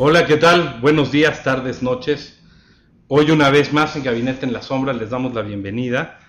[0.00, 0.78] Hola, ¿qué tal?
[0.80, 2.40] Buenos días, tardes, noches.
[3.08, 6.20] Hoy una vez más en Gabinete en la Sombra les damos la bienvenida.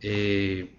[0.00, 0.74] Eh,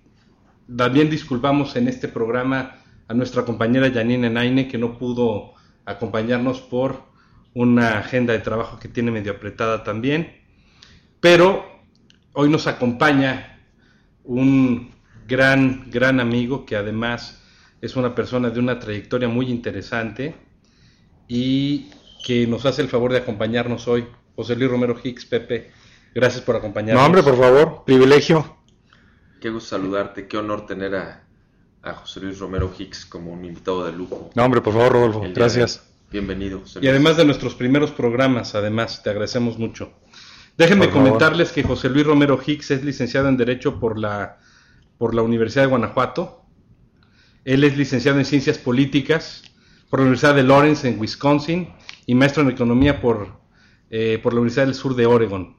[0.75, 2.75] también disculpamos en este programa
[3.07, 5.53] a nuestra compañera Janine Naine que no pudo
[5.85, 7.03] acompañarnos por
[7.53, 10.35] una agenda de trabajo que tiene medio apretada también.
[11.21, 11.65] Pero
[12.33, 13.61] hoy nos acompaña
[14.25, 14.91] un
[15.25, 17.41] gran, gran amigo que además
[17.79, 20.35] es una persona de una trayectoria muy interesante
[21.29, 21.91] y
[22.25, 24.07] que nos hace el favor de acompañarnos hoy.
[24.35, 25.71] José Luis Romero Hicks, Pepe,
[26.15, 26.99] gracias por acompañarnos.
[26.99, 28.57] No, hombre, por favor, privilegio.
[29.39, 31.21] Qué gusto saludarte, qué honor tener a,
[31.83, 34.31] José Luis Romero Hicks como un invitado de lujo.
[34.33, 35.87] No, hombre, por favor, Rodolfo, gracias.
[36.11, 36.87] Bienvenido, José Luis.
[36.87, 39.93] Y además de nuestros primeros programas, además, te agradecemos mucho.
[40.57, 44.39] Déjenme comentarles que José Luis Romero Hicks es licenciado en Derecho por la,
[44.97, 46.41] por la Universidad de Guanajuato.
[47.43, 49.43] Él es licenciado en Ciencias Políticas
[49.91, 51.74] por la Universidad de Lawrence en Wisconsin
[52.05, 53.39] y maestro en Economía por,
[53.89, 55.57] eh, por la Universidad del Sur de Oregon.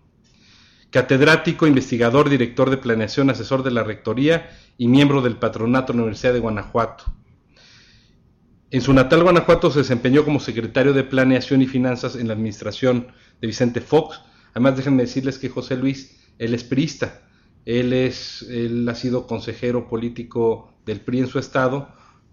[0.90, 6.02] Catedrático, investigador, director de planeación, asesor de la Rectoría y miembro del Patronato de la
[6.04, 7.04] Universidad de Guanajuato.
[8.70, 13.08] En su natal Guanajuato se desempeñó como secretario de Planeación y Finanzas en la administración
[13.40, 14.20] de Vicente Fox.
[14.52, 17.22] Además, déjenme decirles que José Luis, él es priista.
[17.64, 21.88] Él, es, él ha sido consejero político del PRI en su estado,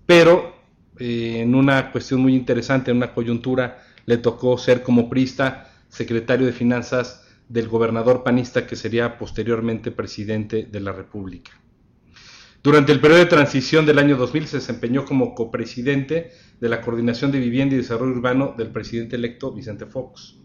[0.05, 0.55] pero
[0.99, 6.45] eh, en una cuestión muy interesante, en una coyuntura, le tocó ser como prista secretario
[6.45, 11.51] de Finanzas del gobernador panista que sería posteriormente presidente de la República.
[12.63, 17.31] Durante el periodo de transición del año 2000 se desempeñó como copresidente de la Coordinación
[17.31, 20.37] de Vivienda y Desarrollo Urbano del presidente electo Vicente Fox.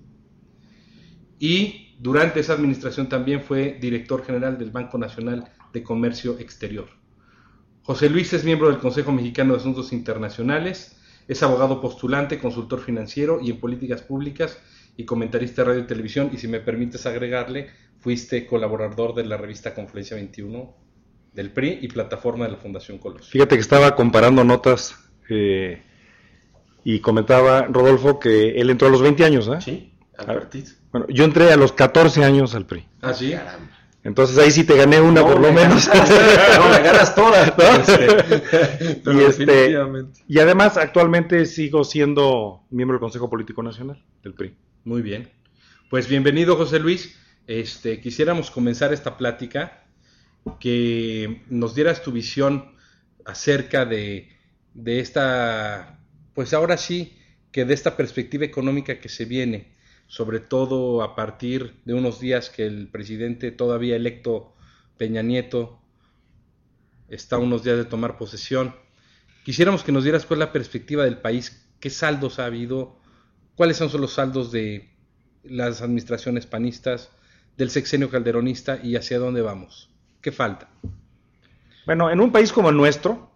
[1.38, 6.88] Y durante esa administración también fue director general del Banco Nacional de Comercio Exterior.
[7.82, 10.97] José Luis es miembro del Consejo Mexicano de Asuntos Internacionales,
[11.28, 14.58] es abogado postulante, consultor financiero y en políticas públicas
[14.96, 16.30] y comentarista de radio y televisión.
[16.32, 17.68] Y si me permites agregarle,
[18.00, 20.74] fuiste colaborador de la revista Confluencia 21
[21.34, 23.30] del PRI y plataforma de la Fundación Colosio.
[23.30, 24.96] Fíjate que estaba comparando notas
[25.28, 25.82] eh,
[26.82, 29.60] y comentaba Rodolfo que él entró a los 20 años, ¿eh?
[29.60, 30.48] Sí, al ah,
[30.90, 32.86] Bueno, yo entré a los 14 años al PRI.
[33.02, 33.34] Ah, sí.
[34.08, 35.86] Entonces ahí sí te gané una por lo menos.
[36.58, 37.52] no, me ganas todas.
[39.06, 39.76] y, este,
[40.26, 44.56] y además actualmente sigo siendo miembro del Consejo Político Nacional del PRI.
[44.84, 45.28] Muy bien.
[45.90, 47.18] Pues bienvenido José Luis.
[47.46, 49.84] Este, quisiéramos comenzar esta plática
[50.58, 52.76] que nos dieras tu visión
[53.26, 54.30] acerca de,
[54.72, 56.00] de esta,
[56.32, 57.18] pues ahora sí,
[57.52, 59.76] que de esta perspectiva económica que se viene
[60.08, 64.54] sobre todo a partir de unos días que el presidente todavía electo
[64.96, 65.78] Peña Nieto
[67.08, 68.74] está unos días de tomar posesión.
[69.44, 72.98] Quisiéramos que nos dieras cuál es la perspectiva del país, qué saldos ha habido,
[73.54, 74.90] cuáles son los saldos de
[75.44, 77.10] las administraciones panistas,
[77.56, 79.90] del sexenio calderonista y hacia dónde vamos.
[80.22, 80.68] ¿Qué falta?
[81.86, 83.30] Bueno, en un país como el nuestro,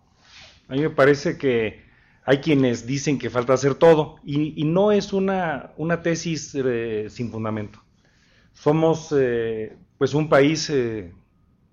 [0.68, 1.84] a mí me parece que
[2.24, 7.30] hay quienes dicen que falta hacer todo y, no es una, una tesis eh, sin
[7.30, 7.82] fundamento.
[8.52, 11.12] Somos eh, pues un país, eh,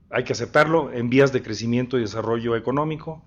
[0.10, 3.24] hay que aceptarlo, en vías de crecimiento y desarrollo económico.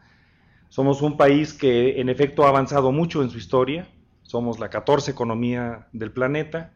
[0.69, 3.87] Somos un país que en efecto ha avanzado mucho en su historia.
[4.23, 6.73] Somos la 14 economía del planeta.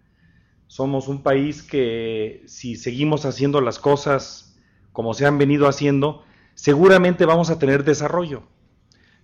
[0.69, 4.57] Somos un país que si seguimos haciendo las cosas
[4.93, 6.23] como se han venido haciendo,
[6.55, 8.45] seguramente vamos a tener desarrollo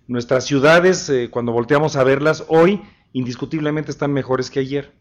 [0.07, 2.81] Nuestras ciudades, eh, cuando volteamos a verlas, hoy
[3.13, 4.93] indiscutiblemente están mejores que ayer.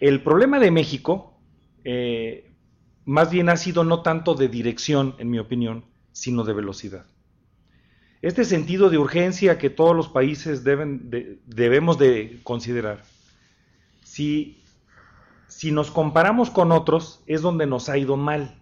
[0.00, 1.40] El problema de México,
[1.84, 2.52] eh,
[3.04, 7.06] más bien ha sido no tanto de dirección, en mi opinión, sino de velocidad.
[8.20, 11.10] Este sentido de urgencia que todos los países deben
[11.46, 13.02] debemos de considerar.
[14.02, 14.62] Si,
[15.46, 18.60] si nos comparamos con otros, es donde nos ha ido mal.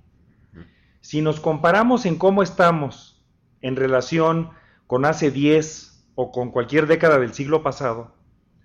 [1.01, 3.23] Si nos comparamos en cómo estamos
[3.63, 4.51] en relación
[4.91, 8.13] con hace 10 o con cualquier década del siglo pasado,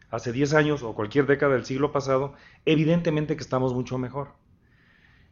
[0.09, 2.33] hace 10 años o cualquier década del siglo pasado,
[2.65, 4.29] evidentemente que estamos mucho mejor.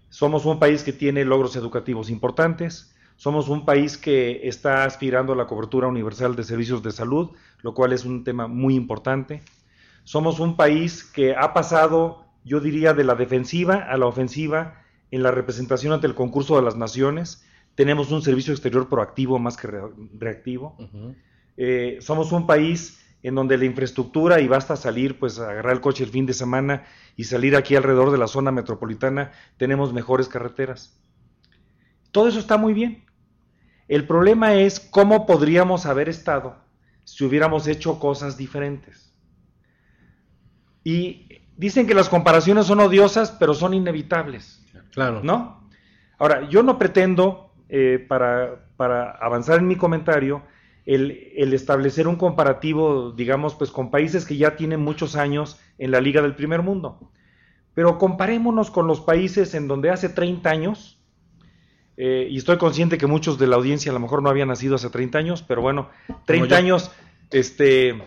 [0.09, 5.35] Somos un país que tiene logros educativos importantes, somos un país que está aspirando a
[5.35, 7.31] la cobertura universal de servicios de salud,
[7.63, 9.41] lo cual es un tema muy importante.
[10.03, 15.23] Somos un país que ha pasado, yo diría, de la defensiva a la ofensiva en
[15.23, 17.43] la representación ante el concurso de las naciones,
[17.75, 19.67] tenemos un servicio exterior proactivo más que
[20.17, 20.77] reactivo.
[21.57, 26.03] Eh, somos un país en donde la infraestructura, y basta salir, pues agarrar el coche
[26.03, 26.83] el fin de semana
[27.15, 30.99] y salir aquí alrededor de la zona metropolitana, tenemos mejores carreteras.
[32.11, 33.05] Todo eso está muy bien.
[33.87, 36.57] El problema es cómo podríamos haber estado
[37.05, 39.13] si hubiéramos hecho cosas diferentes.
[40.83, 44.61] Y dicen que las comparaciones son odiosas, pero son inevitables.
[44.91, 45.21] Claro.
[45.23, 45.69] ¿No?
[46.17, 47.42] Ahora, yo no pretendo,
[47.75, 50.43] eh, para, para, avanzar en mi comentario,
[50.85, 55.89] el, el, establecer un comparativo, digamos, pues con países que ya tienen muchos años en
[55.89, 56.99] la Liga del Primer Mundo.
[57.73, 61.01] Pero comparémonos con los países en donde hace 30 años,
[61.97, 64.75] eh, y estoy consciente que muchos de la audiencia a lo mejor no habían nacido
[64.75, 65.89] hace 30 años, pero bueno,
[66.25, 66.91] 30 años
[67.31, 68.03] este,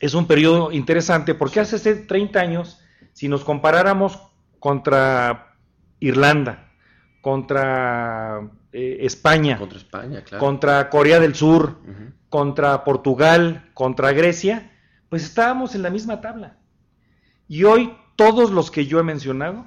[0.00, 2.82] es un periodo interesante, porque hace 30 años,
[3.14, 4.20] si nos comparáramos
[4.58, 5.56] contra
[5.98, 6.71] Irlanda,
[7.22, 11.78] contra eh, España, contra, España contra Corea del Sur,
[12.28, 14.72] contra Portugal, contra Grecia,
[15.08, 16.58] pues estábamos en la misma tabla.
[17.48, 19.66] Y hoy todos los que yo he mencionado,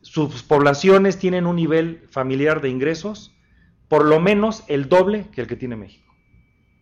[0.00, 3.34] sus poblaciones tienen un nivel familiar de ingresos
[3.88, 6.14] por lo menos el doble que el que tiene México.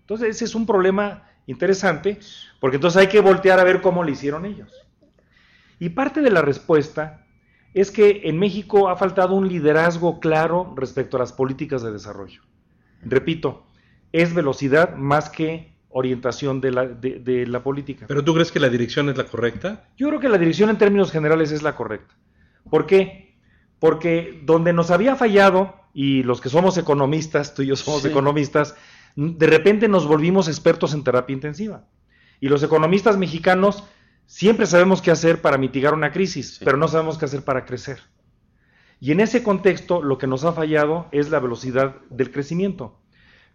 [0.01, 2.19] Entonces ese es un problema interesante,
[2.61, 4.73] porque entonces hay que voltear a ver cómo lo hicieron ellos.
[5.79, 7.22] Y parte de la respuesta
[7.75, 12.43] es que en México ha faltado un liderazgo claro respecto a las políticas de desarrollo.
[13.03, 13.65] Repito,
[14.13, 18.07] es velocidad más que orientación de la, de, la política.
[18.09, 19.85] ¿Pero tú crees que la dirección es la correcta?
[19.97, 22.15] Yo creo que la dirección en términos generales es la correcta.
[22.71, 23.37] ¿Por qué?
[23.79, 28.75] Porque donde nos había fallado, y los que somos economistas, tú y yo somos economistas,
[29.17, 31.85] de repente nos volvimos expertos en terapia intensiva.
[32.41, 33.85] Y los economistas mexicanos
[34.27, 38.01] siempre sabemos qué hacer para mitigar una crisis, pero no sabemos qué hacer para crecer.
[39.01, 43.01] Y en ese contexto lo que nos ha fallado es la velocidad del crecimiento.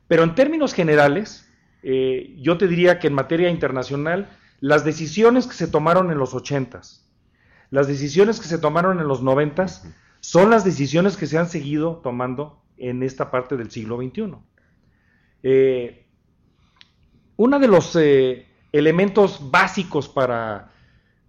[0.08, 1.50] Pero en términos generales,
[1.84, 4.30] eh, yo te diría que en materia internacional,
[4.60, 6.82] las decisiones que se tomaron en los 80
[7.70, 9.66] las decisiones que se tomaron en los 90
[10.20, 14.36] son las decisiones que se han seguido tomando en esta parte del siglo XXI.
[15.44, 16.06] Eh,
[17.36, 20.72] uno de los eh, elementos básicos para,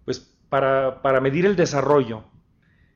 [0.05, 2.25] pues, para, para, medir el desarrollo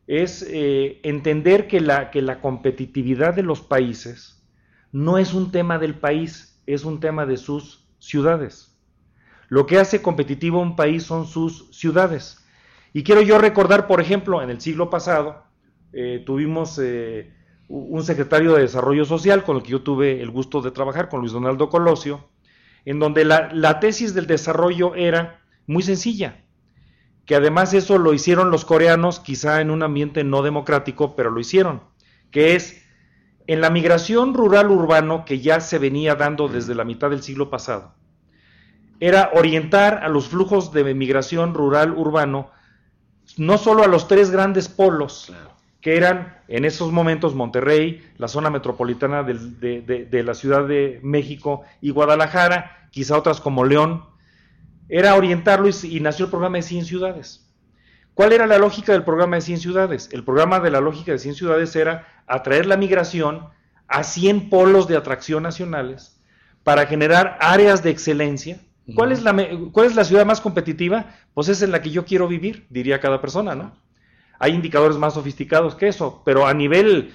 [0.07, 4.43] es entender que la, que la competitividad de los países
[4.91, 8.77] no es un tema del país, es un tema de sus ciudades.
[9.49, 12.43] Lo que hace competitivo un país son sus ciudades.
[12.93, 15.45] Y quiero yo recordar, por ejemplo, en el siglo pasado
[15.93, 17.33] eh, tuvimos eh,
[17.69, 21.21] un secretario de Desarrollo Social con el que yo tuve el gusto de trabajar, con
[21.21, 22.29] Luis Donaldo Colosio,
[22.85, 26.45] en donde la, tesis del desarrollo era muy sencilla,
[27.27, 31.41] que además eso lo hicieron los coreanos, quizá en un ambiente no democrático, pero lo
[31.41, 31.83] hicieron,
[32.31, 32.83] que es
[33.47, 37.95] en la migración rural-urbano que ya se venía dando desde la mitad del siglo pasado,
[39.01, 42.51] era orientar a los flujos de migración rural-urbano
[43.37, 45.33] no solo a los tres grandes polos,
[45.83, 51.63] que eran en esos momentos Monterrey, la zona metropolitana de, de, la Ciudad de México
[51.81, 54.05] y Guadalajara, quizá otras como León,
[54.89, 57.53] era orientarlo y, y nació el programa de 100 ciudades.
[58.15, 60.09] ¿Cuál era la lógica del programa de 100 ciudades?
[60.13, 63.49] El programa de la lógica de 100 ciudades era atraer la migración
[63.89, 66.21] a 100 polos de atracción nacionales
[66.63, 68.61] para generar áreas de excelencia.
[68.95, 69.35] ¿Cuál, es la,
[69.73, 71.07] ¿Cuál es la ciudad más competitiva?
[71.35, 73.73] Pues es en la que yo quiero vivir, diría cada persona, ¿no?
[74.39, 77.13] Hay indicadores más sofisticados que eso, pero a nivel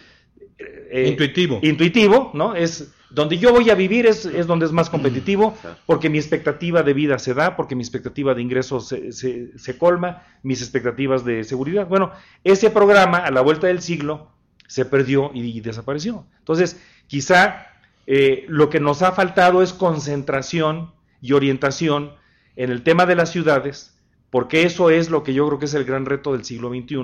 [0.58, 1.60] eh, intuitivo.
[1.62, 2.56] intuitivo, ¿no?
[2.56, 5.56] Es donde yo voy a vivir es, es donde es más competitivo,
[5.86, 9.12] porque mi expectativa de vida se da, porque mi expectativa de ingresos se,
[9.58, 11.88] se, colma, mis expectativas de seguridad.
[11.88, 12.12] Bueno,
[12.44, 14.32] ese programa a la vuelta del siglo
[14.68, 16.26] se perdió y, desapareció.
[16.40, 17.68] Entonces, quizá
[18.06, 22.12] eh, lo que nos ha faltado es concentración y orientación
[22.58, 23.97] en el tema de las ciudades,
[24.38, 26.98] porque eso es lo que yo creo que es el gran reto del siglo XXI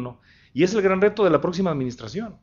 [0.54, 2.36] y es el gran reto de la próxima administración.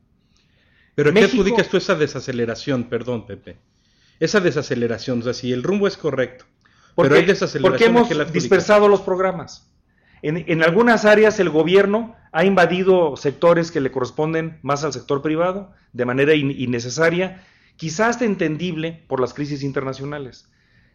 [0.95, 2.89] Pero ¿qué adjudicas tú esa desaceleración?
[2.89, 3.57] Perdón, Pepe.
[4.19, 6.43] Esa desaceleración, o sea, si el rumbo es correcto,
[6.97, 7.93] pero hay desaceleración.
[7.93, 9.71] Porque hemos dispersado los programas.
[10.23, 15.71] En, algunas áreas el gobierno ha invadido sectores que le corresponden más al sector privado
[15.93, 17.45] de manera innecesaria,
[17.77, 20.51] quizás entendible por las crisis internacionales.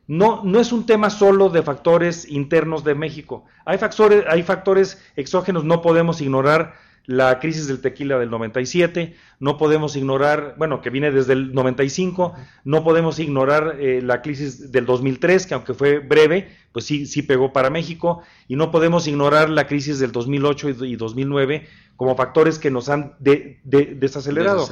[0.09, 3.45] No, no es un tema solo de factores internos de México.
[3.65, 6.75] Hay factores, hay factores exógenos, no podemos ignorar
[7.07, 12.35] la crisis del tequila del 97, no podemos ignorar, bueno, que viene desde el 95,
[12.65, 17.23] no podemos ignorar eh, la crisis del 2003, que aunque fue breve, pues sí, sí
[17.23, 22.59] pegó para México, y no podemos ignorar la crisis del 2008 y 2009 como factores
[22.59, 24.69] que nos han desacelerado.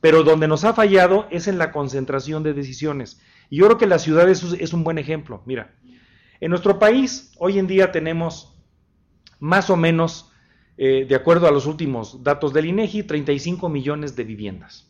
[0.00, 3.20] Pero donde nos ha fallado es en la concentración de decisiones.
[3.50, 5.42] Y yo creo que la ciudad es, es un buen ejemplo.
[5.46, 5.74] Mira,
[6.40, 8.54] en nuestro país hoy en día tenemos
[9.40, 10.32] más o menos
[10.76, 14.88] eh, de acuerdo a los últimos datos del INEGI, 35 millones de viviendas.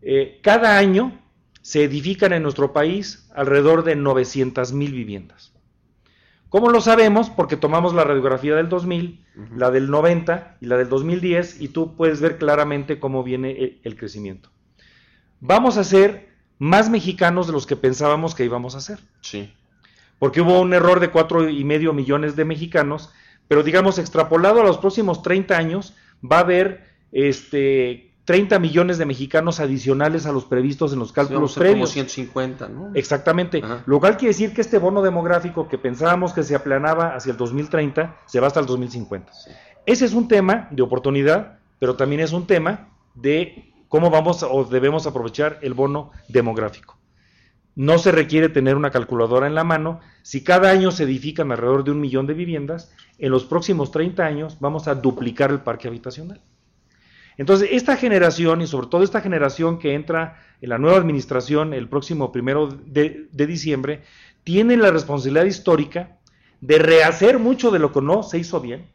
[0.00, 1.20] Eh, cada año
[1.60, 5.52] se edifican en nuestro país alrededor de 900 mil viviendas.
[6.48, 7.30] ¿Cómo lo sabemos?
[7.30, 11.96] Porque tomamos la radiografía del 2000, la del 90 y la del 2010 y tú
[11.96, 14.50] puedes ver claramente cómo viene el, el crecimiento.
[15.40, 16.27] Vamos a ser
[16.58, 18.98] más mexicanos de los que pensábamos que íbamos a ser.
[19.20, 19.52] Sí.
[20.18, 23.10] Porque hubo un error de cuatro y medio millones de mexicanos,
[23.46, 29.06] pero digamos extrapolado a los próximos 30 años va a haber este 30 millones de
[29.06, 31.90] mexicanos adicionales a los previstos en los cálculos Sí, previos.
[31.90, 32.90] Como 150, ¿no?
[32.92, 33.62] Exactamente.
[33.64, 33.82] Ajá.
[33.86, 37.38] Lo cual quiere decir que este bono demográfico que pensábamos que se aplanaba hacia el
[37.38, 39.32] 2030 se va hasta el 2050.
[39.32, 39.50] Sí.
[39.86, 44.64] Ese es un tema de oportunidad, pero también es un tema de cómo vamos o
[44.64, 46.98] debemos aprovechar el bono demográfico.
[47.74, 50.00] No se requiere tener una calculadora en la mano.
[50.22, 54.24] Si cada año se edifican alrededor de un millón de viviendas, en los próximos 30
[54.24, 56.40] años vamos a duplicar el parque habitacional.
[57.36, 61.88] Entonces, esta generación y sobre todo esta generación que entra en la nueva administración el
[61.88, 64.02] próximo primero de, diciembre,
[64.42, 66.18] tiene la responsabilidad histórica
[66.60, 68.90] de rehacer mucho de lo que no se hizo bien.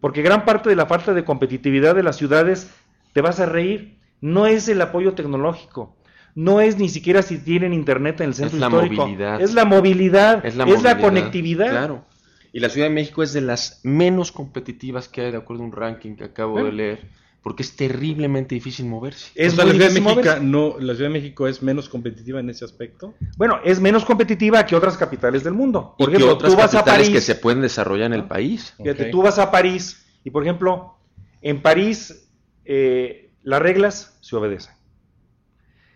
[0.00, 2.70] Porque gran parte de la falta de competitividad de las ciudades,
[3.12, 5.96] te vas a reír, no es el apoyo tecnológico,
[6.34, 9.40] no es ni siquiera si tienen internet en el centro Es la histórico, movilidad.
[9.40, 11.70] es la movilidad, Es la, es la movilidad, conectividad.
[11.70, 12.04] Claro.
[12.52, 15.66] Y la Ciudad de México es de las menos competitivas que hay, de acuerdo a
[15.66, 17.08] un ranking que acabo de leer,
[17.42, 19.30] porque es terriblemente difícil moverse.
[19.34, 20.44] Es O sea, muy la, Ciudad de difícil México, moverse.
[20.44, 23.14] no, la Ciudad de México es menos competitiva en ese aspecto.
[23.36, 25.94] Bueno, es menos competitiva que otras capitales del mundo.
[25.98, 28.14] Y Por que ejemplo, otras tú vas a capitales París, que se pueden desarrollar en
[28.14, 28.74] el país.
[28.78, 29.10] Fíjate, Ok.
[29.10, 30.94] tú vas a París y, por ejemplo,
[31.42, 32.27] en París
[32.68, 34.74] eh, las reglas se obedecen.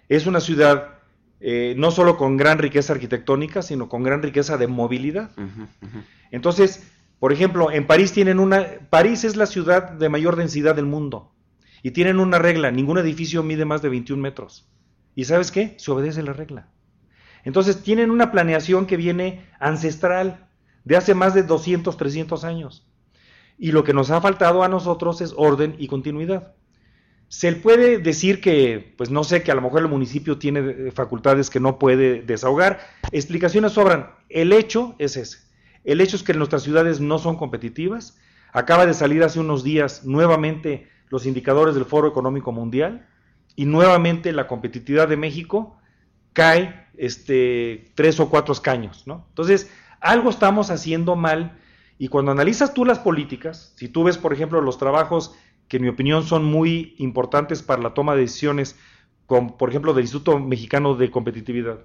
[0.09, 0.99] Es una ciudad
[1.39, 5.33] eh, no solo con gran riqueza arquitectónica, sino con gran riqueza de movilidad.
[6.31, 8.67] Entonces, por ejemplo, en París tienen una...
[8.89, 11.35] París es la ciudad de mayor densidad del mundo.
[11.83, 14.67] Y tienen una regla, ningún edificio mide más de 21 metros.
[15.15, 15.75] ¿Y sabes qué?
[15.79, 16.69] Se obedece la regla.
[17.45, 20.49] Entonces tienen una planeación que viene ancestral,
[20.85, 22.89] de hace más de 200, 300 años.
[23.59, 26.55] Y lo que nos ha faltado a nosotros es orden y continuidad.
[27.33, 30.91] Se puede decir que, pues no sé, que a lo mejor el municipio tiene eh,
[30.91, 32.81] facultades que no puede desahogar.
[33.11, 34.11] Explicaciones sobran.
[34.29, 35.39] El hecho es ese.
[35.83, 38.19] El hecho es que nuestras ciudades no son competitivas.
[38.53, 43.09] Acaba de salir hace unos días nuevamente los indicadores del Foro Económico Mundial
[43.57, 45.79] y nuevamente la competitividad de México
[46.35, 49.07] cae este, tres o cuatro escaños.
[49.07, 49.25] ¿no?
[49.31, 49.71] Entonces,
[50.01, 51.59] algo estamos haciendo mal
[51.97, 55.35] y cuando analizas tú las políticas, si tú ves, por ejemplo, los trabajos
[55.73, 58.77] que en mi opinión son muy importantes para la toma de decisiones,
[59.25, 61.79] con, por ejemplo, del Instituto Mexicano de Competitividad,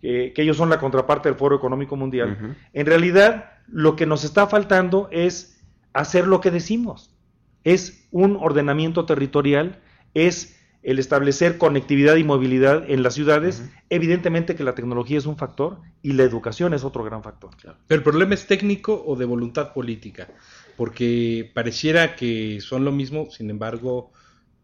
[0.00, 4.22] eh, que ellos son la contraparte del Foro Económico Mundial, en realidad lo que nos
[4.22, 5.60] está faltando es
[5.92, 7.16] hacer lo que decimos.
[7.64, 9.80] Es un ordenamiento territorial,
[10.14, 13.68] es el establecer conectividad y movilidad en las ciudades.
[13.90, 17.50] Evidentemente que la tecnología es un factor y la educación es otro gran factor.
[17.88, 20.28] Pero el problema es técnico o de voluntad política,
[20.76, 24.12] porque pareciera que son lo mismo, sin embargo,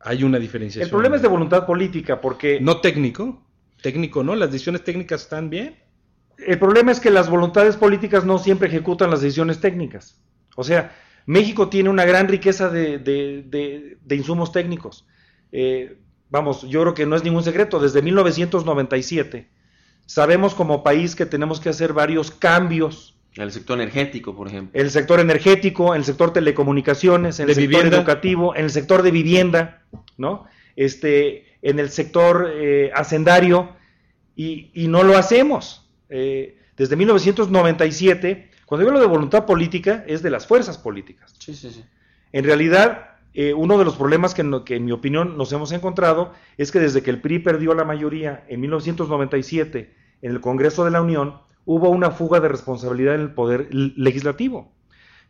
[0.00, 0.85] hay una diferenciación.
[0.85, 3.42] El problema es de voluntad política porque No técnico,
[3.83, 5.78] técnico no, las decisiones técnicas están bien.
[6.38, 10.21] el problema es que las voluntades políticas no siempre ejecutan las decisiones técnicas.
[10.57, 10.95] O sea,
[11.26, 15.07] México tiene una gran riqueza de, de- de- de insumos técnicos.
[15.52, 15.99] Eh,
[16.31, 19.49] vamos, yo creo que no es ningún secreto, desde 1997
[20.04, 24.78] sabemos como país que tenemos que hacer varios cambios el sector energético, por ejemplo.
[24.78, 27.96] en el sector energético, en el sector telecomunicaciones, en el sector vivienda.
[27.98, 29.82] educativo, en el sector de vivienda,
[30.18, 30.44] ¿no?
[30.76, 33.70] Este, en el sector eh, hacendario,
[34.36, 35.88] y, y no lo hacemos.
[36.08, 41.34] Eh, desde 1997, cuando hablo de voluntad política, es de las fuerzas políticas.
[41.38, 41.84] Sí, sí, sí.
[42.32, 45.72] En realidad, eh, uno de los problemas que, no- que en mi opinión nos hemos
[45.72, 50.84] encontrado es que desde que el PRI perdió la mayoría en 1997 en el Congreso
[50.84, 54.73] de la Unión, hubo una fuga de responsabilidad en el poder legislativo.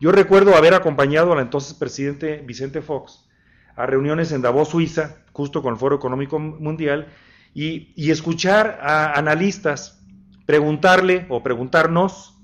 [0.01, 3.29] Yo recuerdo haber acompañado al entonces presidente Vicente Fox
[3.77, 7.09] a reuniones en Davos, Suiza, justo con el Foro Económico Mundial,
[7.55, 10.01] y, y escuchar a analistas
[10.47, 12.37] preguntarle o preguntarnos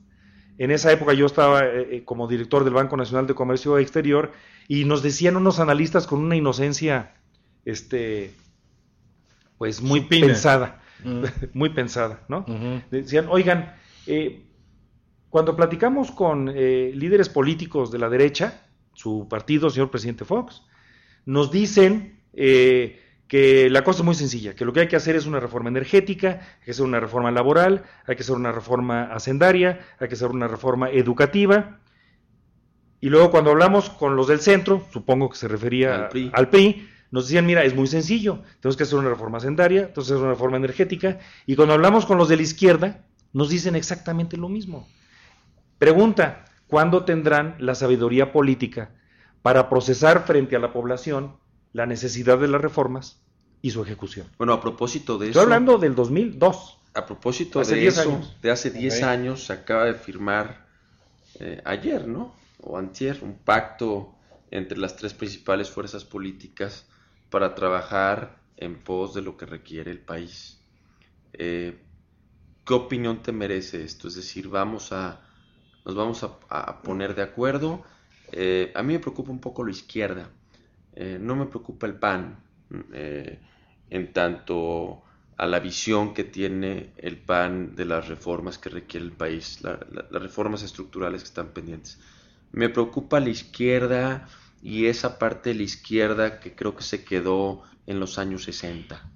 [0.59, 4.33] en esa época yo estaba eh, eh, como director del Banco Nacional de Comercio Exterior
[4.67, 7.15] y nos decían unos analistas con una inocencia,
[7.65, 8.33] este,
[9.57, 10.27] pues muy Supina.
[10.27, 11.25] pensada, Mm.
[11.55, 12.45] muy pensada, ¿no?
[12.91, 13.75] Decían, oigan,
[14.09, 14.45] eh,
[15.29, 18.63] cuando platicamos con eh, líderes políticos de la derecha,
[18.95, 20.63] su partido, señor presidente Fox,
[21.27, 25.15] nos dicen eh, que la cosa es muy sencilla, que lo que hay que hacer
[25.15, 29.13] es una reforma energética, hay que hacer una reforma laboral, hay que hacer una reforma
[29.13, 31.81] hacendaria, hay que hacer una reforma educativa.
[33.01, 36.31] Y luego cuando hablamos con los del centro, supongo que se refería Al PRI.
[36.33, 40.17] al PRI, nos decían, mira, es muy sencillo, tenemos que hacer una reforma hacendaria, entonces
[40.17, 44.49] una reforma energética, y cuando hablamos con los de la izquierda, nos dicen exactamente lo
[44.49, 44.87] mismo.
[45.79, 48.91] Pregunta, ¿cuándo tendrán la sabiduría política
[49.43, 51.37] para procesar frente a la población
[51.73, 53.23] la necesidad de las reformas
[53.63, 54.27] y su ejecución?
[54.39, 55.41] Bueno, a propósito de Estoy eso...
[55.43, 56.79] hablando del 2002.
[56.95, 58.37] A propósito de 10 eso, años.
[58.43, 59.03] de hace 10 Ok.
[59.05, 60.67] años se acaba de firmar
[61.39, 62.35] eh, ayer, ¿no?
[62.61, 64.15] O antier, un pacto
[64.51, 66.87] entre las tres principales fuerzas políticas
[67.31, 70.59] para trabajar en pos de lo que requiere el país.
[71.35, 71.79] Eh,
[72.69, 74.09] ¿Qué opinión te merece esto?
[74.09, 75.23] Es decir, vamos a,
[75.87, 77.83] nos vamos a, poner de acuerdo.
[78.31, 80.31] Eh, a mí me preocupa un poco la izquierda.
[80.93, 82.45] Eh, no me preocupa el PAN.
[82.93, 83.41] eh,
[83.91, 85.03] en tanto
[85.39, 89.81] a la visión que tiene el PAN de las reformas que requiere el país, la-
[89.91, 91.99] la- las reformas estructurales que están pendientes.
[92.53, 94.29] Me preocupa la izquierda
[94.61, 99.11] y esa parte de la izquierda que creo que se quedó en los años 60.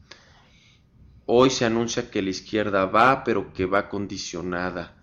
[1.27, 4.95] Hoy se anuncia que la izquierda va, pero que va condicionada.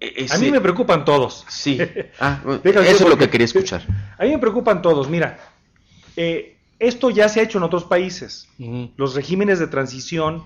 [0.00, 1.44] E- A mí me preocupan todos.
[1.48, 1.78] Sí,
[2.20, 3.82] ah, eso es lo que quería escuchar.
[4.18, 5.08] A mí me preocupan todos.
[5.08, 5.38] Mira,
[6.16, 8.48] eh, esto ya se ha hecho en otros países.
[8.96, 10.44] Los regímenes de transición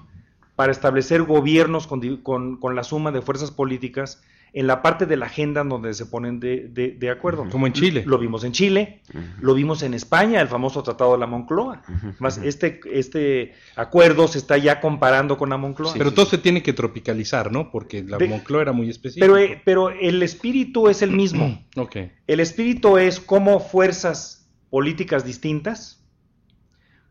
[0.57, 5.05] para establecer gobiernos con, di- con- con la suma de fuerzas políticas en la parte
[5.07, 7.49] de la agenda en donde se ponen de, de- de acuerdo.
[7.51, 8.03] Como en Chile.
[8.07, 9.03] Lo vimos en Chile,
[9.41, 11.83] lo vimos en España, el famoso Tratado de la Moncloa.
[12.19, 15.93] Más este, este acuerdo se está ya comparando con la Moncloa.
[15.93, 16.31] Sí, Pero sí, todo sí.
[16.37, 17.71] se tiene que tropicalizar, ¿no?
[17.71, 19.27] Porque la De- Moncloa era muy específica.
[19.27, 21.63] pero, eh, pero el espíritu es el mismo.
[21.77, 21.97] Ok.
[22.27, 26.03] El espíritu es cómo fuerzas políticas distintas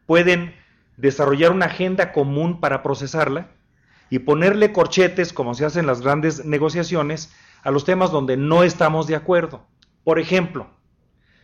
[0.06, 0.54] pueden
[0.98, 3.52] desarrollar una agenda común para procesarla
[4.10, 7.34] y ponerle corchetes, como se hace en las grandes negociaciones,
[7.64, 9.66] a los temas donde no estamos de acuerdo.
[10.04, 10.68] Por ejemplo,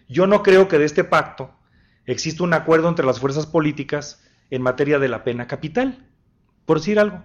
[0.08, 1.52] yo no creo que de este pacto
[2.06, 6.06] exista un acuerdo entre las fuerzas políticas en materia de la pena capital,
[6.66, 7.24] por decir algo.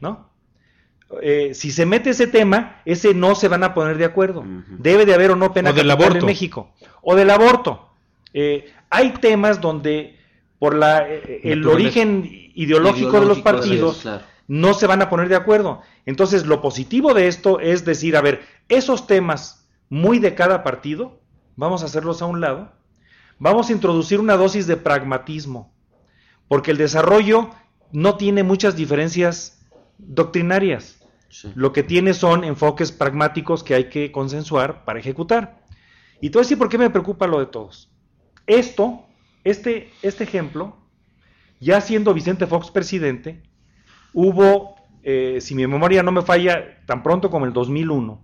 [0.00, 0.30] ¿no?
[1.22, 4.44] Eh, si se mete ese tema, ese no se van a poner de acuerdo.
[4.68, 6.18] Debe de haber o no pena O del capital aborto.
[6.20, 6.74] en México.
[7.02, 7.90] O del aborto.
[8.34, 10.18] Eh, hay temas donde
[10.58, 14.24] por la, eh, el origen ideológico, de los partidos claro.
[14.48, 15.82] No se van a poner de acuerdo.
[16.04, 21.20] Entonces, lo positivo de esto es decir, a ver, esos temas muy de cada partido,
[21.56, 22.72] vamos a hacerlos a un lado.
[23.38, 25.74] Vamos a introducir una dosis de pragmatismo,
[26.48, 27.50] porque el desarrollo
[27.92, 29.64] no tiene muchas diferencias
[29.98, 31.04] doctrinarias.
[31.28, 31.52] Sí.
[31.54, 35.62] Lo que tiene son enfoques pragmáticos que hay que consensuar para ejecutar.
[36.20, 37.90] Y te voy a decir por qué me preocupa lo de todos.
[38.46, 39.04] Esto,
[39.44, 40.76] este, este ejemplo,
[41.60, 43.42] ya siendo Vicente Fox presidente,
[44.16, 48.18] hubo, eh, si mi memoria no me falla, tan pronto como el 2001,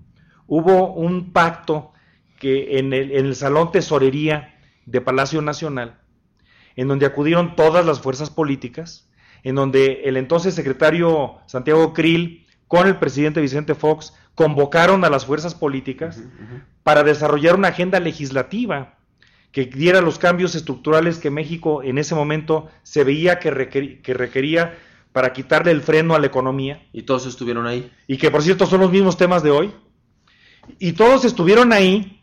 [0.46, 1.92] hubo un pacto
[2.40, 4.54] que en el, en el Salón Tesorería
[4.86, 6.00] de Palacio Nacional,
[6.76, 9.10] en donde acudieron todas las fuerzas políticas,
[9.42, 15.26] en donde el entonces secretario Santiago Krill con el presidente Vicente Fox convocaron a las
[15.26, 16.22] fuerzas políticas
[16.82, 18.94] para desarrollar una agenda legislativa
[19.50, 24.14] que diera los cambios estructurales que México en ese momento se veía que, requer- que
[24.14, 24.72] requería
[25.12, 27.90] para quitarle el freno a la economía Y todos estuvieron ahí.
[28.06, 29.72] y que por cierto son los mismos temas de hoy.
[30.78, 32.22] Y todos estuvieron ahí.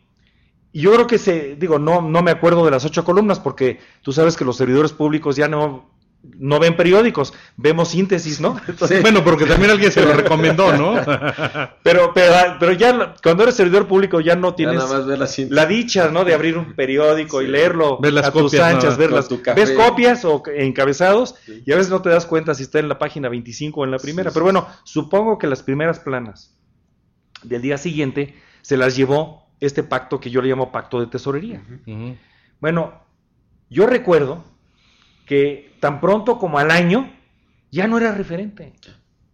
[0.72, 3.80] Y yo creo que se, digo, no, no me acuerdo de las ocho columnas porque
[4.02, 5.90] tú sabes que los servidores públicos ya no,
[6.22, 8.60] no ven periódicos, vemos síntesis, ¿no?
[8.68, 10.94] Entonces, Bueno, porque también alguien se lo recomendó, ¿no?
[11.82, 15.18] pero, pero, pero ya cuando eres servidor público ya no Ya tienes nada más ver
[15.50, 16.24] la dicha, ¿no?
[16.24, 18.98] De abrir un periódico y leerlo Ver las a tus copias, anchas, ¿no?
[18.98, 19.60] ver las, tu café.
[19.60, 21.62] ves copias o encabezados Sí.
[21.64, 23.90] y a veces no te das cuenta si está en la página 25 o en
[23.90, 24.30] la primera.
[24.30, 26.54] Sí, Pero bueno, supongo que las primeras planas
[27.42, 31.62] del día siguiente se las llevó este pacto que yo le llamo pacto de tesorería.
[32.60, 32.92] Bueno,
[33.70, 34.44] yo recuerdo
[35.30, 37.08] que tan pronto como al año
[37.70, 38.72] ya no era referente.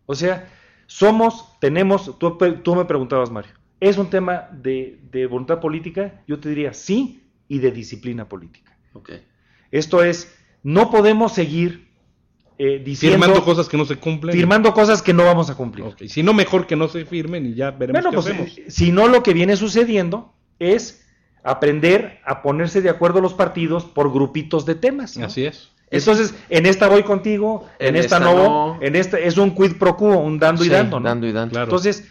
[0.05, 0.47] O sea,
[0.87, 6.21] somos, tenemos, tú, tú me preguntabas, Mario, ¿es un tema de, de voluntad política?
[6.29, 8.77] Yo te diría sí y de disciplina política.
[8.93, 9.13] Ok.
[9.71, 11.89] Esto es, no podemos seguir
[12.59, 14.37] eh, diciendo, Firmando cosas que no se cumplen.
[14.37, 15.87] firmando cosas que no vamos a cumplir.
[15.87, 18.59] Ok, Si no, mejor que no se firmen y ya veremos Bueno, qué pues hacemos.
[18.59, 21.07] eh, si no lo que viene sucediendo es
[21.43, 25.17] aprender a ponerse de acuerdo los partidos por grupitos de temas.
[25.17, 25.25] ¿no?
[25.25, 25.71] Así es.
[25.91, 28.79] Entonces, en esta voy contigo, en, En esta, esta no, no.
[28.83, 31.09] en esta es un quid pro quo, un dando y dando, ¿no?
[31.09, 31.53] Dando y dando.
[31.53, 31.67] Claro.
[31.67, 32.09] Entonces,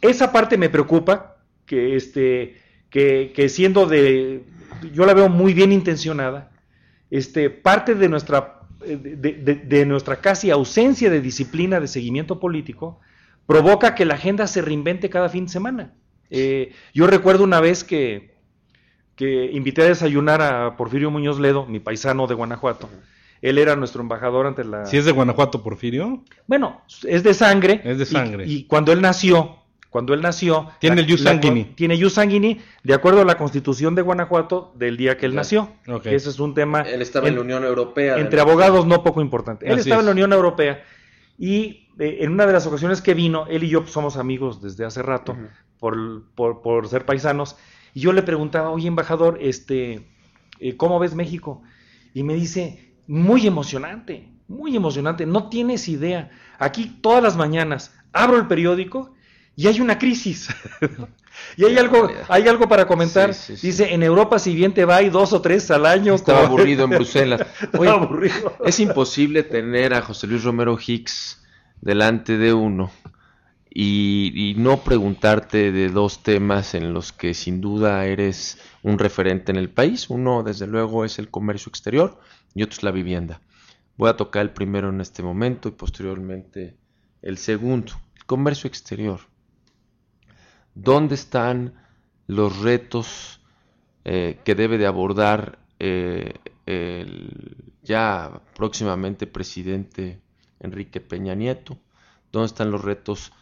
[0.00, 2.56] esa parte me preocupa, que este,
[2.90, 4.42] que, que siendo de,
[4.92, 6.50] yo la veo muy bien intencionada,
[7.10, 13.00] este, parte de nuestra, de, de- de nuestra casi ausencia de disciplina de seguimiento político,
[13.46, 15.92] provoca que la agenda se reinvente cada fin de semana.
[16.30, 18.33] Eh, yo recuerdo una vez que,
[19.16, 22.88] que invité a desayunar a Porfirio Muñoz Ledo, mi paisano de Guanajuato.
[23.42, 24.86] Él era nuestro embajador ante la...
[24.86, 26.22] Si es de Guanajuato, Porfirio.
[26.46, 27.80] Bueno, es de sangre.
[27.84, 28.44] Es de sangre.
[28.46, 29.56] Y, cuando él nació,
[29.90, 30.68] cuando él nació.
[30.80, 31.64] Tiene el jus sanguini.
[31.76, 35.36] Tiene jus sanguini, de acuerdo a la constitución de Guanajuato del día que él Ya.
[35.36, 35.68] nació.
[35.88, 36.06] Ok.
[36.06, 36.80] Ese es un tema.
[36.82, 38.18] Él estaba en, en- la Unión Europea.
[38.18, 39.66] entre abogados no poco importante.
[39.66, 40.02] Él Así estaba es.
[40.04, 40.82] en la Unión Europea
[41.38, 44.84] y eh, en una de las ocasiones que vino, él y yo somos amigos desde
[44.86, 45.36] hace rato
[45.78, 47.56] por- por ser paisanos,
[47.94, 50.06] y yo le preguntaba, oye embajador, este,
[50.58, 51.62] eh, ¿cómo ves México?
[52.12, 56.30] Y me dice, muy emocionante, muy emocionante, no tienes idea.
[56.58, 59.14] Aquí todas las mañanas abro el periódico
[59.56, 60.48] y hay una crisis.
[61.56, 63.32] y hay algo, hay algo para comentar.
[63.34, 63.66] Sí, sí, sí.
[63.68, 66.14] Dice, en Europa si bien te va hay dos o tres al año.
[66.14, 67.46] Estaba como- aburrido en Bruselas.
[67.78, 68.56] Oye, aburrido.
[68.64, 71.42] Es imposible tener a José Luis Romero Hicks
[71.80, 72.90] delante de uno
[73.76, 79.58] y, no preguntarte de dos temas en los que sin duda eres un referente en
[79.58, 80.08] el país.
[80.08, 82.20] Uno, desde luego, es el comercio exterior
[82.54, 83.40] y otro es la vivienda.
[83.96, 86.76] Voy a tocar el primero en este momento y posteriormente
[87.20, 89.20] el segundo, el comercio exterior.
[90.76, 91.74] ¿Dónde están
[92.28, 93.40] los retos
[94.04, 96.34] eh, que debe de abordar eh,
[96.66, 100.20] el ya próximamente presidente
[100.60, 101.76] Enrique Peña Nieto?
[102.30, 103.32] ¿Dónde están los retos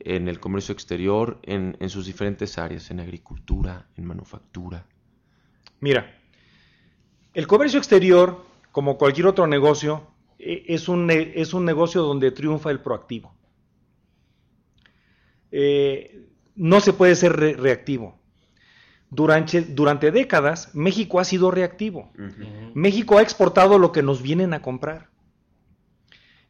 [0.00, 4.86] en el comercio exterior, en, en sus diferentes áreas, en agricultura, en manufactura?
[5.80, 6.14] Mira,
[7.34, 10.06] el comercio exterior, como cualquier otro negocio,
[10.38, 13.34] e- es un, es un negocio donde triunfa el proactivo.
[15.50, 18.18] Eh, no se puede ser re- reactivo.
[19.10, 22.12] Durante, durante décadas, México ha sido reactivo.
[22.74, 25.08] México ha exportado lo que nos vienen a comprar.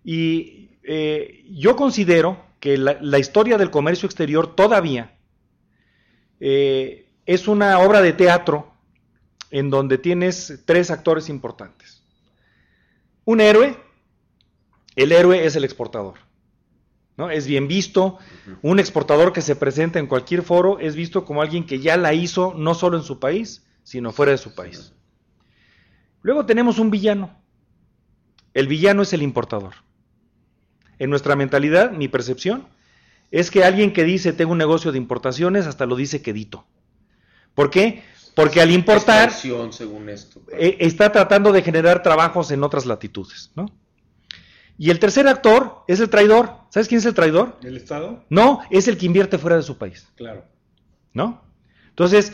[0.03, 5.19] Y eh, yo considero que la, la historia del comercio exterior todavía
[6.41, 8.73] eh, es una obra de teatro
[9.51, 12.03] en donde tienes tres actores importantes.
[13.25, 13.77] Un héroe,
[14.97, 16.15] el héroe es el exportador.
[17.17, 17.31] ¿no?
[17.31, 18.19] Es bien visto,
[18.63, 22.15] un exportador que se presenta en cualquier foro es visto como alguien que ya la
[22.15, 24.93] hizo no solo en su país, sino fuera de su país.
[26.23, 27.37] Luego tenemos un villano.
[28.55, 29.75] El villano es el importador.
[30.99, 32.67] En nuestra mentalidad, mi percepción,
[33.31, 36.67] es que alguien que dice tengo un negocio de importaciones hasta lo dice quedito.
[37.55, 38.03] ¿Por qué?
[38.35, 40.41] Porque al importar Extorsión, según esto.
[40.53, 43.67] eh, está tratando de generar trabajos en otras latitudes, ¿no?
[44.81, 46.53] Y el tercer actor es el traidor.
[46.71, 47.59] ¿Sabes quién es el traidor?
[47.65, 48.25] ¿El Estado?
[48.31, 50.45] No, es el que invierte fuera de su país, Claro.
[51.13, 51.43] ¿no?
[51.89, 52.33] Entonces,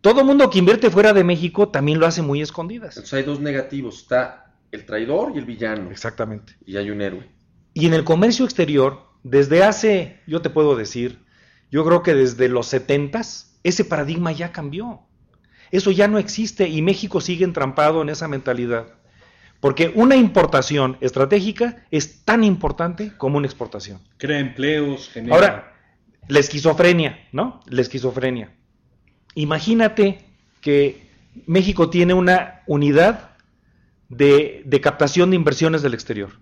[0.00, 2.96] todo mundo que invierte fuera de México también lo hace muy escondidas.
[2.96, 6.56] Entonces hay dos negativos, está el traidor y el villano, Exactamente.
[6.64, 7.28] y hay un héroe.
[7.74, 11.24] Y en el comercio exterior, desde hace, yo te puedo decir,
[11.70, 15.00] yo creo que desde los setentas, ese paradigma ya cambió.
[15.70, 18.94] Eso ya no existe y México sigue entrampado en esa mentalidad.
[19.60, 24.00] Porque una importación estratégica es tan importante como una exportación.
[24.18, 25.34] Crea empleos, genera...
[25.34, 25.74] Ahora,
[26.28, 27.60] la esquizofrenia, ¿no?
[27.66, 28.52] La esquizofrenia.
[29.34, 30.18] Imagínate
[30.60, 31.08] que
[31.46, 33.30] México tiene una unidad
[34.08, 36.32] de, de captación de inversiones del exterior.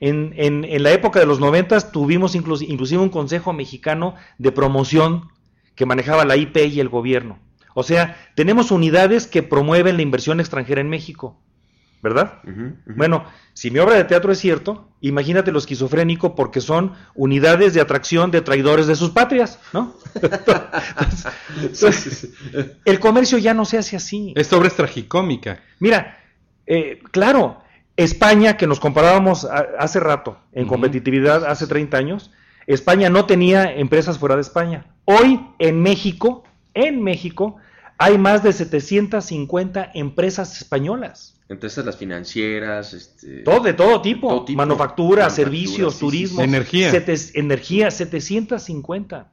[0.00, 4.52] En, en- en la época de los noventas tuvimos inclus- inclusive un consejo mexicano de
[4.52, 5.28] promoción
[5.74, 7.38] que manejaba la IP y el gobierno.
[7.74, 11.38] O sea, tenemos unidades que promueven la inversión extranjera en México,
[12.02, 12.40] ¿verdad?
[12.96, 17.80] Bueno, si mi obra de teatro es cierto, imagínate lo esquizofrénico porque son unidades de
[17.82, 19.94] atracción de traidores de sus patrias, ¿no?
[21.72, 22.32] Sí, sí, sí.
[22.84, 24.32] El comercio ya no se hace así.
[24.36, 25.60] Esta obra es tragicómica.
[25.78, 26.18] Mira,
[26.66, 27.60] eh, claro,
[27.96, 32.30] España, que nos comparábamos a- hace rato en competitividad hace 30 años,
[32.66, 34.86] España no tenía empresas fuera de España.
[35.04, 37.56] Hoy en México, en México,
[37.98, 41.34] hay más de 750 empresas españolas.
[41.48, 44.28] Entre esas las financieras, este, Todo, de todo tipo.
[44.28, 44.56] Todo tipo.
[44.58, 46.38] Manufactura, Manufactura, servicios, sí, sí, turismo.
[46.38, 46.44] sí.
[46.44, 46.90] Energía.
[46.90, 49.28] sete- energía, 750.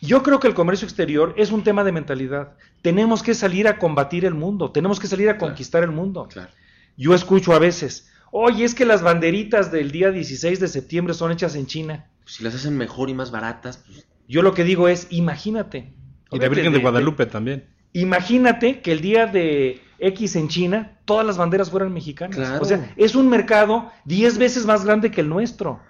[0.00, 2.52] Yo creo que el comercio exterior es un tema de mentalidad.
[2.82, 5.48] Tenemos que salir a combatir el mundo, tenemos que salir a Claro.
[5.52, 6.26] conquistar el mundo.
[6.32, 6.50] Claro.
[6.96, 11.30] Yo escucho a veces, oye, es que las banderitas del día 16 de septiembre son
[11.32, 12.10] hechas en China.
[12.24, 15.94] Si las hacen mejor y más baratas, pues, Yo lo que digo es, imagínate.
[16.32, 17.66] Y la Virgen de Guadalupe también.
[17.92, 22.36] Imagínate que el día de X en China, todas las banderas fueran mexicanas.
[22.36, 22.60] Claro.
[22.60, 25.80] O sea, es un mercado 10 veces más grande que el nuestro.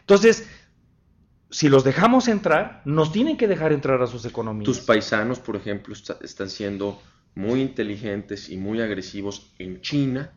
[0.00, 0.46] Entonces,
[1.50, 4.66] si los dejamos entrar, nos tienen que dejar entrar a sus economías.
[4.66, 7.00] tus paisanos, por ejemplo, está- están siendo
[7.34, 10.32] muy inteligentes y muy agresivos en China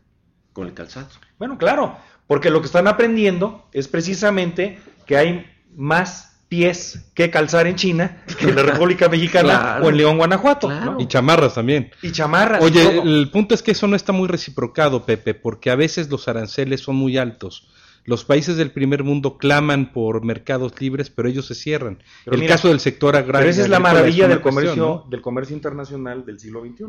[0.54, 1.08] con el calzado.
[1.40, 7.66] Bueno, claro, porque lo que están aprendiendo es precisamente que hay más pies que calzar
[7.66, 9.86] en China que en la República Mexicana Claro.
[9.86, 10.68] o en León, Guanajuato.
[10.68, 10.92] Claro.
[10.94, 11.00] ¿no?
[11.00, 11.92] Y chamarras también.
[12.02, 12.62] Y chamarras.
[12.62, 13.04] Oye, todo.
[13.04, 16.82] el punto es que eso no está muy reciprocado, Pepe, porque a veces los aranceles
[16.82, 17.70] son muy altos.
[18.04, 22.04] Los países del primer mundo claman por mercados libres, pero ellos se cierran.
[22.26, 23.42] el caso del sector agrario.
[23.42, 26.86] Pero esa es la maravilla del comercio, del comercio internacional del siglo XXI.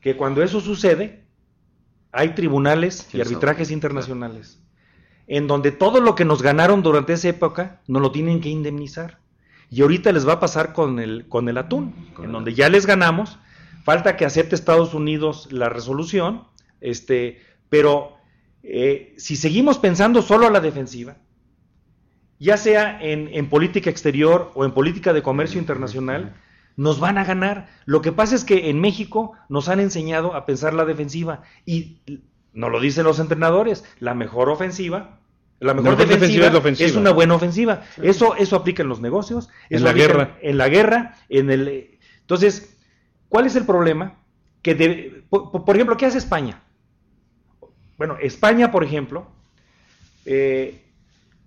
[0.00, 1.21] Que cuando eso sucede,
[2.12, 4.62] hay tribunales y arbitrajes internacionales
[5.26, 9.18] en donde todo lo que nos ganaron durante esa época nos lo tienen que indemnizar.
[9.70, 12.84] Y ahorita les va a pasar con el, con el atún, en donde ya les
[12.84, 13.38] ganamos,
[13.84, 16.44] falta que acepte Estados Unidos la resolución,
[16.82, 18.16] este, pero
[18.62, 21.16] eh, si seguimos pensando solo a la defensiva,
[22.38, 26.34] ya sea en, en, política exterior o en política de comercio internacional,
[26.76, 27.68] nos van a ganar.
[27.84, 31.98] Lo que pasa es que en México nos han enseñado a pensar la defensiva y
[32.52, 35.18] no lo dicen los entrenadores, la mejor ofensiva,
[35.62, 37.82] la mejor, defensiva, es, una buena ofensiva.
[38.02, 40.36] Eso, eso aplica en los negocios, en la guerra.
[40.42, 41.98] En la guerra, en el.
[42.20, 42.76] Entonces,
[43.28, 44.16] ¿cuál es el problema?
[44.60, 46.62] Que por, ejemplo, ¿qué hace España?
[47.96, 49.28] Bueno, España, por ejemplo,
[50.24, 50.82] eh,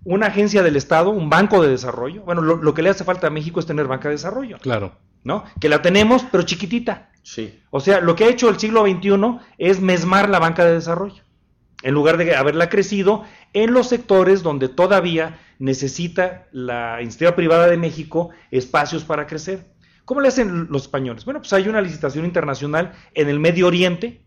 [0.04, 2.22] una agencia del Estado, un banco de desarrollo.
[2.22, 4.56] Bueno, lo, lo, que le hace falta a México es tener banca de desarrollo.
[4.60, 4.92] Claro.
[5.26, 5.42] ¿No?
[5.60, 7.10] Que la tenemos, pero chiquitita.
[7.24, 7.58] Sí.
[7.70, 11.20] O sea, lo que ha hecho el siglo XXI es mesmar la banca de desarrollo,
[11.82, 17.76] en lugar de haberla crecido en los sectores donde todavía necesita la iniciativa privada de
[17.76, 19.66] México espacios para crecer.
[20.04, 21.24] ¿Cómo le hacen los españoles?
[21.24, 24.22] Bueno, pues hay una licitación internacional en el Medio Oriente,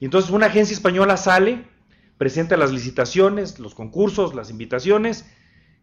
[0.00, 1.68] y entonces una agencia española sale,
[2.18, 5.24] presenta las licitaciones, los concursos, las invitaciones,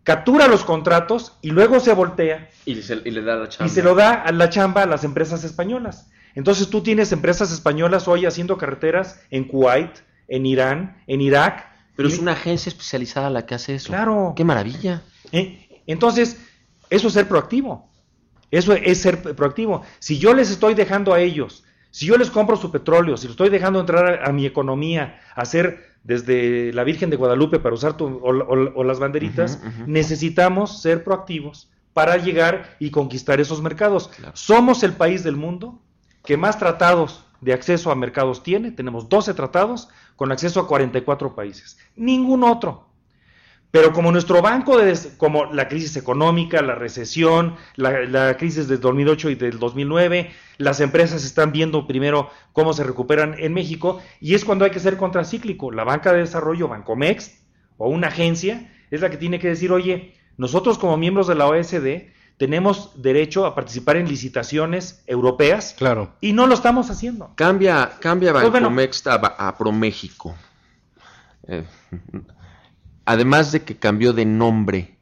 [0.03, 3.65] captura los contratos y luego se voltea y, le da la chamba.
[3.65, 6.09] y se lo da a la chamba a las empresas españolas.
[6.35, 9.91] Entonces tú tienes empresas españolas hoy haciendo carreteras en Kuwait,
[10.27, 11.69] en Irán, en Irak.
[11.95, 13.89] Pero es una agencia especializada la que hace eso.
[13.89, 14.33] Claro.
[14.35, 15.01] Qué maravilla.
[15.31, 15.81] ¿Eh?
[15.87, 16.37] Entonces,
[16.89, 17.89] eso es ser proactivo.
[18.49, 19.83] Eso es ser proactivo.
[19.99, 23.31] Si yo les estoy dejando a ellos, si yo les compro su petróleo, si lo
[23.31, 28.19] estoy dejando entrar a, mi economía, hacer desde la Virgen de Guadalupe para usar tu,
[28.23, 34.09] o, las banderitas, necesitamos ser proactivos para llegar y conquistar esos mercados.
[34.33, 35.79] Somos el país del mundo
[36.23, 38.71] que más tratados de acceso a mercados tiene.
[38.71, 41.77] Tenemos 12 tratados con acceso a 44 países.
[41.95, 42.90] Ningún otro.
[43.71, 48.81] Pero como nuestro banco, de, como la crisis económica, la recesión, la, la, crisis del
[48.81, 54.35] 2008 y del 2009, las empresas están viendo primero cómo se recuperan en México y
[54.35, 55.71] es cuando hay que ser contracíclico.
[55.71, 57.39] La banca de desarrollo, Bancomex
[57.77, 61.47] o una agencia, es la que tiene que decir, oye, nosotros como miembros de la
[61.47, 65.75] OSD tenemos derecho a participar en licitaciones europeas.
[65.77, 66.13] Claro.
[66.19, 67.31] Y no lo estamos haciendo.
[67.35, 70.35] Cambia, cambia pues Bancomex a, a, ProMéxico.
[71.47, 71.63] Eh,
[73.11, 74.97] además de que cambió de nombre,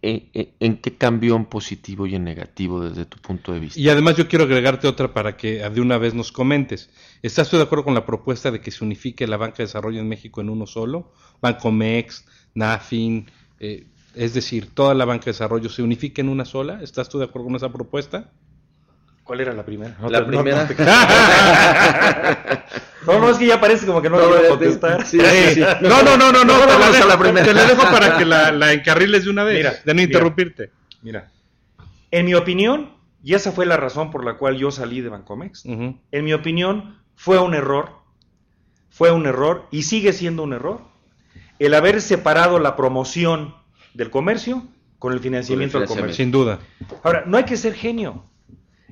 [0.00, 3.80] eh, eh, ¿en qué cambió en positivo y en negativo desde tu punto de vista?
[3.80, 6.88] Y además yo quiero agregarte otra para que de una vez nos comentes.
[7.20, 10.00] ¿Estás tú de acuerdo con la propuesta de que se unifique la banca de desarrollo
[10.00, 11.12] en México en uno solo?
[11.42, 16.80] Bancomex, NAFIN, eh, es decir, toda la banca de desarrollo se unifique en una sola.
[16.80, 18.30] ¿Estás tú de acuerdo con esa propuesta?
[19.28, 19.94] ¿Cuál era la primera?
[20.08, 20.66] la primera.
[23.06, 25.02] No, no, es que ya parece como que no, no a contestar.
[25.80, 26.54] No, no, no, no, no,
[26.92, 27.46] te, la, la primera.
[27.46, 30.70] te la dejo para que la, la encarriles de una vez, mira, de no interrumpirte.
[31.00, 31.30] Mira,
[32.10, 32.90] en mi opinión,
[33.22, 36.98] y esa fue la razón por la cual yo salí de Bancomex, en mi opinión,
[37.14, 37.92] fue un error,
[38.90, 40.82] fue un error y sigue siendo un error
[41.58, 43.54] el haber separado la promoción
[43.94, 44.64] del comercio
[44.98, 46.14] con el financiamiento, del comercio.
[46.14, 46.58] Sin duda.
[47.02, 48.24] Ahora, no hay que ser genio.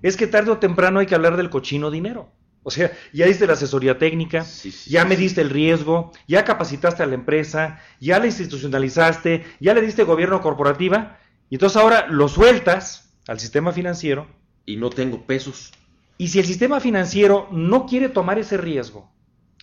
[0.02, 2.32] Es que tarde o temprano hay que hablar del cochino dinero.
[2.62, 4.44] O sea, ya diste la asesoría técnica,
[4.86, 9.82] ya me diste el riesgo, ya capacitaste a la empresa, ya la institucionalizaste, ya le
[9.82, 11.16] diste gobierno corporativa,
[11.48, 14.26] y entonces ahora lo sueltas al sistema financiero.
[14.64, 15.72] Y no tengo pesos.
[16.18, 19.12] Y si el sistema financiero no quiere tomar ese riesgo,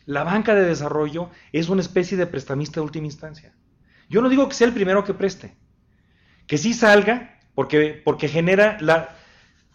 [0.05, 3.53] la banca de desarrollo es una especie de prestamista de última instancia.
[4.09, 5.57] Yo no digo que sea el primero que preste,
[6.47, 9.17] que sí salga, porque, porque genera la,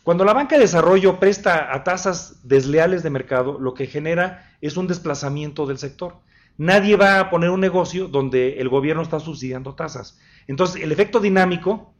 [0.02, 4.76] cuando la banca de desarrollo presta a tasas desleales de mercado, lo que genera es
[4.76, 6.16] un desplazamiento del sector.
[6.56, 10.18] Nadie va a poner un negocio donde el gobierno está subsidiando tasas.
[10.46, 11.92] Entonces, el efecto dinámico,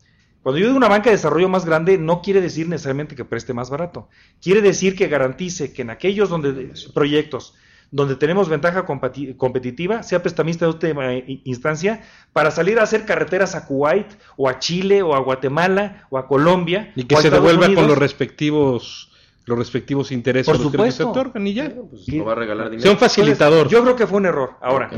[0.42, 3.52] cuando yo digo una banca de desarrollo más grande, no quiere decir necesariamente que preste
[3.54, 4.08] más barato.
[4.40, 7.54] Quiere decir que garantice que en aquellos donde, proyectos
[7.90, 13.66] donde tenemos ventaja competitiva, sea prestamista de última instancia, para salir a hacer carreteras a
[13.66, 16.92] Kuwait, o a Chile, o a Guatemala, o a Colombia.
[16.94, 19.08] Y que se devuelva con los respectivos
[19.48, 21.04] los respectivos intereses Por supuesto.
[21.04, 22.82] sector, pues, no va a regalar dinero.
[22.82, 23.68] Sea un facilitador.
[23.68, 24.56] yo creo que fue un error.
[24.60, 24.90] Ahora,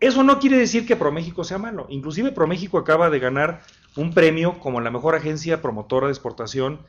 [0.00, 1.86] eso no quiere decir que ProMéxico sea malo.
[1.88, 3.62] Inclusive ProMéxico acaba de ganar
[3.96, 6.80] un premio como la mejor agencia promotora de exportación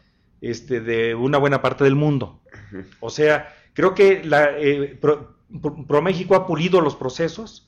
[0.42, 2.40] este, de una buena parte del mundo.
[3.00, 5.00] O sea, Creo que la, eh,
[5.88, 7.68] ProMéxico ha pulido los procesos.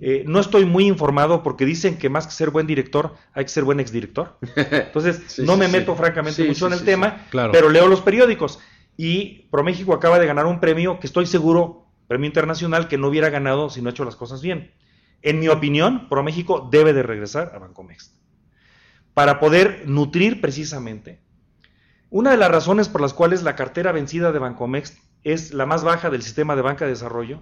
[0.00, 3.50] Eh, no estoy muy informado porque dicen que más que ser buen director, hay que
[3.50, 4.38] ser buen exdirector.
[4.56, 8.60] Entonces, no me meto francamente mucho en el tema, pero leo los periódicos.
[8.96, 13.30] Y ProMéxico acaba de ganar un premio que estoy seguro, premio internacional, que no hubiera
[13.30, 14.72] ganado si no ha hecho las cosas bien.
[15.22, 18.20] En mi opinión, ProMéxico debe de regresar a Bancomext
[19.14, 21.20] para poder nutrir precisamente.
[22.10, 25.84] Una de las razones por las cuales la cartera vencida de Bancomext es la más
[25.84, 27.40] baja del sistema de banca de desarrollo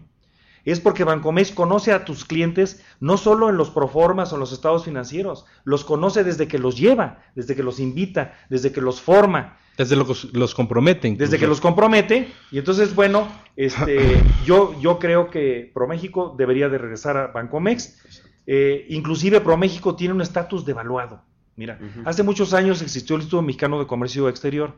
[0.64, 4.52] es porque Bancomext conoce a tus clientes no solo en los proformas o en los
[4.52, 9.00] estados financieros, los conoce desde que los lleva, desde que los invita, desde que los
[9.00, 9.56] forma.
[9.76, 11.14] Desde los, los compromete.
[11.14, 12.28] Desde que los compromete.
[12.50, 17.98] Y entonces, bueno, este, yo, yo creo que ProMéxico debería de regresar a Bancomext.
[18.46, 21.22] Eh, inclusive ProMéxico tiene un estatus devaluado.
[21.54, 24.74] Mira, hace muchos años existió el Instituto Mexicano de Comercio Exterior.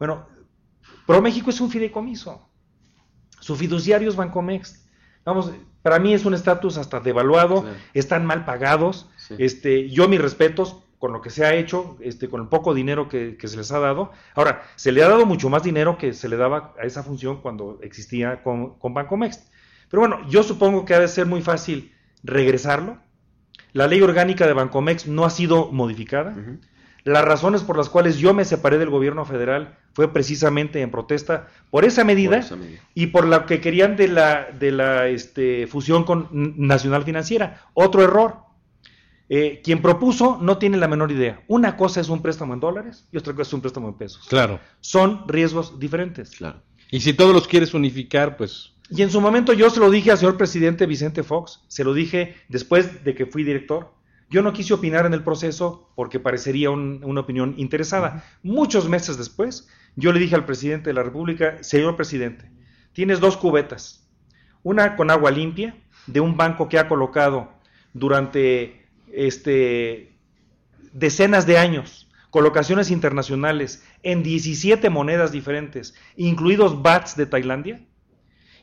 [0.00, 0.26] Bueno,
[1.06, 2.48] ProMéxico es un fideicomiso.
[3.40, 4.86] Su fiduciario es Bancomext.
[5.24, 9.08] Vamos, para mí es un estatus hasta devaluado, están mal pagados.
[9.38, 13.08] Este, yo mis respetos con lo que se ha hecho, este, con el poco dinero
[13.08, 14.12] que, se les ha dado.
[14.36, 17.42] Ahora, se le ha dado mucho más dinero que se le daba a esa función
[17.42, 19.50] cuando existía con, con Bancomext.
[19.90, 22.98] Pero bueno, yo supongo que ha de ser muy fácil regresarlo.
[23.72, 26.36] La ley orgánica de Bancomext no ha sido modificada.
[27.04, 31.48] Las razones por las cuales yo me separé del gobierno federal fue precisamente en protesta
[31.70, 32.46] por esa medida,
[32.94, 37.62] y por lo que querían de la, de la este, fusión con Nacional Financiera.
[37.74, 38.36] Otro error.
[39.34, 41.40] Eh, quien propuso no tiene la menor idea.
[41.48, 44.26] Una cosa es un préstamo en dólares y otra cosa es un préstamo en pesos.
[44.28, 44.60] Claro.
[44.80, 46.32] Son riesgos diferentes.
[46.36, 46.60] Claro.
[46.90, 48.74] Y si todos los quieres unificar, pues...
[48.90, 51.94] Y en su momento yo se lo dije al señor presidente Vicente Fox, se lo
[51.94, 53.94] dije después de que fui director,
[54.32, 58.24] yo no quise opinar en el proceso porque parecería una opinión interesada.
[58.42, 62.50] Muchos meses después, yo le dije al presidente de la República, señor presidente,
[62.94, 64.08] tienes dos cubetas,
[64.62, 67.52] una con agua limpia de un banco que ha colocado
[67.92, 70.16] durante este,
[70.94, 77.84] decenas de años colocaciones internacionales en 17 monedas diferentes, incluidos BATs de Tailandia,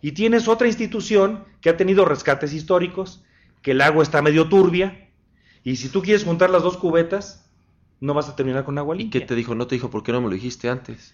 [0.01, 3.23] y tienes otra institución que ha tenido rescates históricos,
[3.61, 5.08] que el agua está medio turbia,
[5.63, 7.49] y si tú quieres juntar las dos cubetas,
[7.99, 9.17] no vas a terminar con agua limpia.
[9.17, 9.55] ¿Y qué te dijo?
[9.55, 11.13] ¿No te dijo por qué no me lo dijiste antes?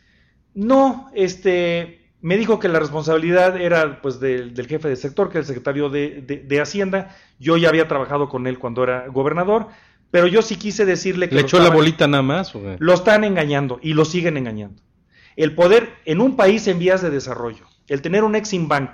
[0.53, 5.43] No, este, me dijo que la responsabilidad era pues del, jefe de sector, que es
[5.43, 7.15] el secretario de, Hacienda.
[7.39, 9.67] Yo ya había trabajado con él cuando era gobernador,
[10.09, 11.35] pero yo sí quise decirle que...
[11.35, 12.55] ¿Le echó la bolita nada más?
[12.55, 14.81] ¿o Lo están engañando y lo siguen engañando.
[15.35, 18.91] El poder en un país en vías de desarrollo, el tener un Exim Bank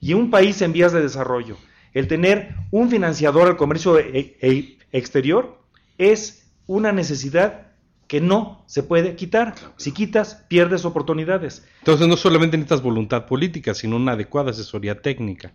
[0.00, 1.56] y un país en vías de desarrollo,
[1.94, 5.60] el tener un financiador al comercio e, e, exterior
[5.96, 7.68] es una necesidad
[8.06, 9.54] que no se puede quitar.
[9.76, 11.66] Si quitas, pierdes oportunidades.
[11.80, 15.52] Entonces no solamente necesitas voluntad política, sino una adecuada asesoría técnica.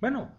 [0.00, 0.30] Bueno,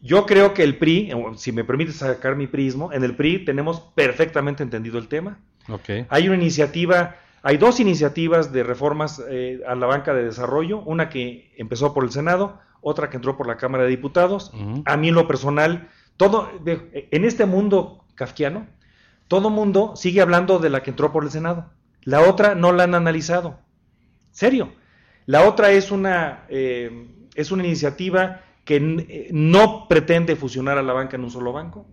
[0.00, 3.80] yo creo que el PRI, si me permite sacar mi prismo, en el PRI tenemos
[3.80, 5.40] perfectamente entendido el tema.
[5.68, 6.06] Okay.
[6.08, 11.08] Hay una iniciativa, hay dos iniciativas de reformas eh, a la banca de desarrollo, una
[11.08, 14.52] que empezó por el Senado, otra que entró por la Cámara de Diputados.
[14.84, 18.66] A mí en lo personal, todo, en este mundo kafkiano,
[19.28, 21.70] todo mundo sigue hablando de la que entró por el Senado.
[22.02, 23.58] La otra no la han analizado.
[24.30, 24.72] Serio.
[25.26, 30.94] La otra es una, eh, es una iniciativa que eh, no pretende fusionar a la
[30.94, 31.86] banca en un solo banco.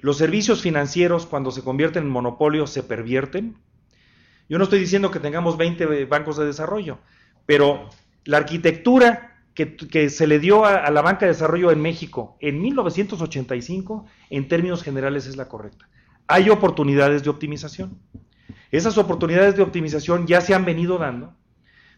[0.00, 3.56] Los servicios financieros, cuando se convierten en monopolios, se pervierten.
[4.48, 6.98] Yo no estoy diciendo que tengamos 20 bancos de desarrollo,
[7.46, 7.88] pero
[8.24, 14.06] la arquitectura que, se le dio a, la banca de desarrollo en México en 1985,
[14.30, 15.88] en términos generales es la correcta.
[16.26, 17.98] Hay oportunidades de optimización.
[18.70, 21.34] Esas oportunidades de optimización ya se han venido dando,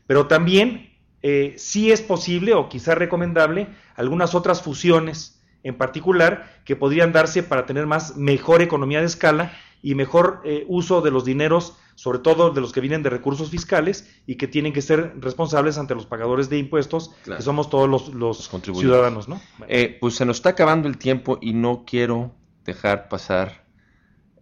[0.06, 0.90] pero también
[1.22, 7.42] eh, sí es posible o quizá recomendable algunas otras fusiones en particular que podrían darse
[7.42, 9.52] para tener más mejor economía de escala
[9.84, 13.50] y mejor eh, uso de los dineros sobre todo de los que vienen de recursos
[13.50, 18.12] fiscales y que tienen que ser responsables ante los pagadores de impuestos, que somos todos
[18.12, 19.40] los, ciudadanos, ¿no?
[19.68, 23.66] Eh, pues se nos está acabando el tiempo y no quiero dejar pasar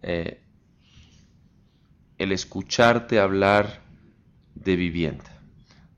[0.01, 0.41] eh,
[2.17, 3.83] el escucharte hablar
[4.55, 5.41] de vivienda,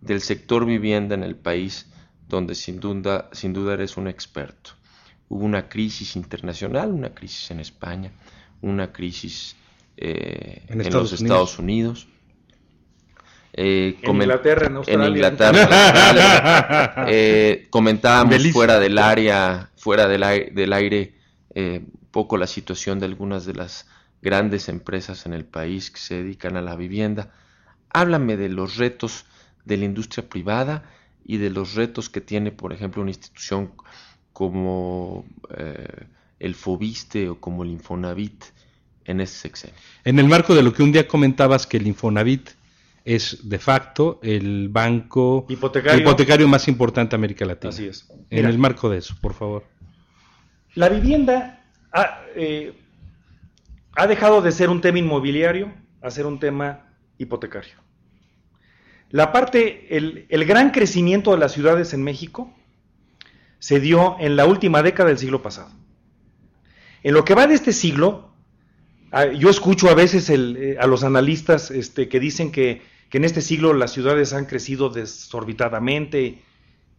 [0.01, 1.89] del sector vivienda en el país,
[2.27, 4.71] donde sin duda, sin duda eres un experto.
[5.29, 8.11] Hubo una crisis internacional, una crisis en España,
[8.65, 9.55] una crisis
[9.95, 12.07] eh, en, los Estados Unidos.
[13.53, 15.05] Eh, en Inglaterra, en Australia.
[15.05, 21.13] En Inglaterra, eh, comentábamos fuera del área, fuera del aire, del aire
[22.11, 23.87] poco la situación de algunas de las
[24.21, 27.31] grandes empresas en el país que se dedican a la vivienda.
[27.89, 29.25] Háblame de los retos
[29.63, 30.83] de la industria privada
[31.23, 33.71] y de los retos que tiene, por ejemplo, una institución
[34.33, 36.07] como eh,
[36.39, 38.45] el Fobiste o como el Infonavit
[39.05, 39.75] en ese sexenio.
[40.03, 42.49] En el marco de lo que un día comentabas que el Infonavit
[43.05, 47.69] es de facto el banco hipotecario, más importante de América Latina.
[47.69, 48.07] Así es.
[48.31, 49.63] en el marco de eso, por favor.
[50.73, 51.63] La vivienda
[51.93, 52.73] ha, eh,
[53.95, 55.71] ha dejado de ser un tema inmobiliario
[56.01, 57.75] a ser un tema hipotecario.
[59.11, 62.51] La parte, el, el, gran crecimiento de las ciudades en México
[63.59, 65.71] se dio en la última década del siglo pasado.
[67.05, 68.31] En lo que va de este siglo,
[69.37, 72.81] yo escucho a veces eh, a los analistas este, que dicen que,
[73.11, 76.41] en este siglo las ciudades han crecido desorbitadamente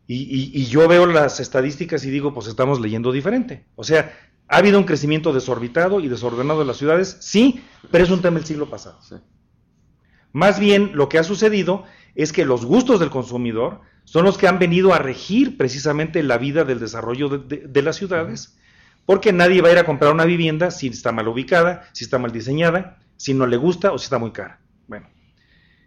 [0.07, 3.67] y, yo veo las estadísticas y digo, pues estamos leyendo diferente.
[3.75, 8.11] O sea, ha habido un crecimiento desorbitado y desordenado de las ciudades, sí, pero es
[8.11, 9.01] un tema del siglo pasado.
[10.33, 11.83] Más bien lo que ha sucedido
[12.15, 16.39] es que los gustos del consumidor son los que han venido a regir precisamente la
[16.39, 18.57] vida del desarrollo de las ciudades
[19.07, 22.19] porque nadie va a ir a comprar una vivienda si está mal ubicada, si está
[22.19, 24.61] mal diseñada, si no le gusta o si está muy cara.
[24.89, 25.09] Bueno,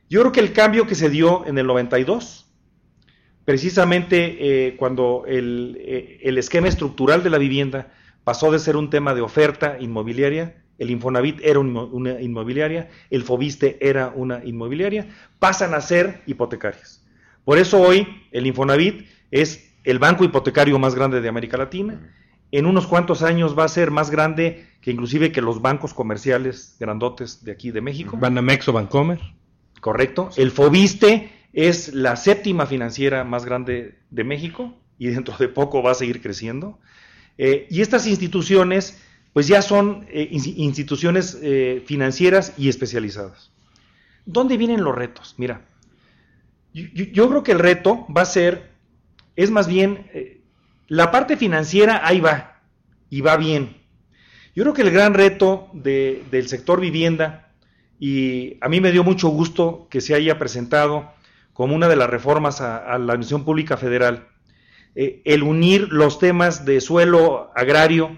[0.10, 2.50] yo creo que el cambio que se dio en el 92,
[3.44, 7.92] precisamente eh, cuando eh, el, esquema estructural de la vivienda
[8.24, 13.78] pasó de ser un tema de oferta inmobiliaria, el Infonavit era una inmobiliaria, el Fobiste
[13.82, 17.06] era una inmobiliaria, pasan a ser hipotecarias.
[17.44, 22.00] Por eso hoy el Infonavit es el banco hipotecario más grande de América Latina
[22.52, 26.76] en unos cuantos años va a ser más grande que inclusive que los bancos comerciales
[26.80, 28.18] grandotes de aquí de México.
[28.18, 29.20] Banamex o Bancomer.
[29.82, 30.30] Correcto.
[30.36, 35.92] El Fobiste es la séptima financiera más grande de México y dentro de poco va
[35.92, 36.80] a seguir creciendo.
[37.38, 39.02] Eh, y estas instituciones,
[39.34, 43.52] pues ya son eh, instituciones eh, financieras y especializadas.
[44.26, 45.36] ¿Dónde vienen los retos?
[45.38, 45.66] Mira,
[46.74, 48.72] yo, yo, creo que el reto va a ser,
[49.36, 50.06] es más bien
[50.90, 52.62] la parte financiera ahí va,
[53.10, 53.78] y va bien.
[54.56, 57.54] Yo creo que el gran reto del sector vivienda,
[58.00, 61.12] y a mí me dio mucho gusto que se haya presentado
[61.54, 64.30] como una de las reformas a, la Administración Pública Federal,
[64.96, 68.18] eh, el unir los temas de suelo agrario,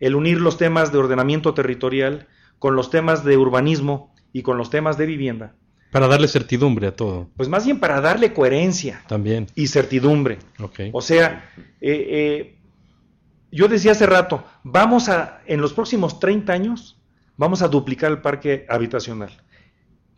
[0.00, 2.26] el unir los temas de ordenamiento territorial
[2.58, 5.54] con los temas de urbanismo y con los temas de vivienda.
[5.94, 7.30] Para darle certidumbre a todo.
[7.36, 9.04] Pues más bien para darle coherencia.
[9.06, 9.46] También.
[9.54, 10.38] Y certidumbre.
[10.90, 12.58] O sea, eh, eh,
[13.52, 17.00] yo decía hace rato, vamos a, en los próximos 30 años,
[17.36, 19.40] vamos a duplicar el parque habitacional.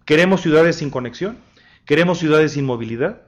[0.06, 1.36] ¿Queremos ciudades sin conexión?
[1.84, 3.24] ¿Queremos ciudades sin movilidad?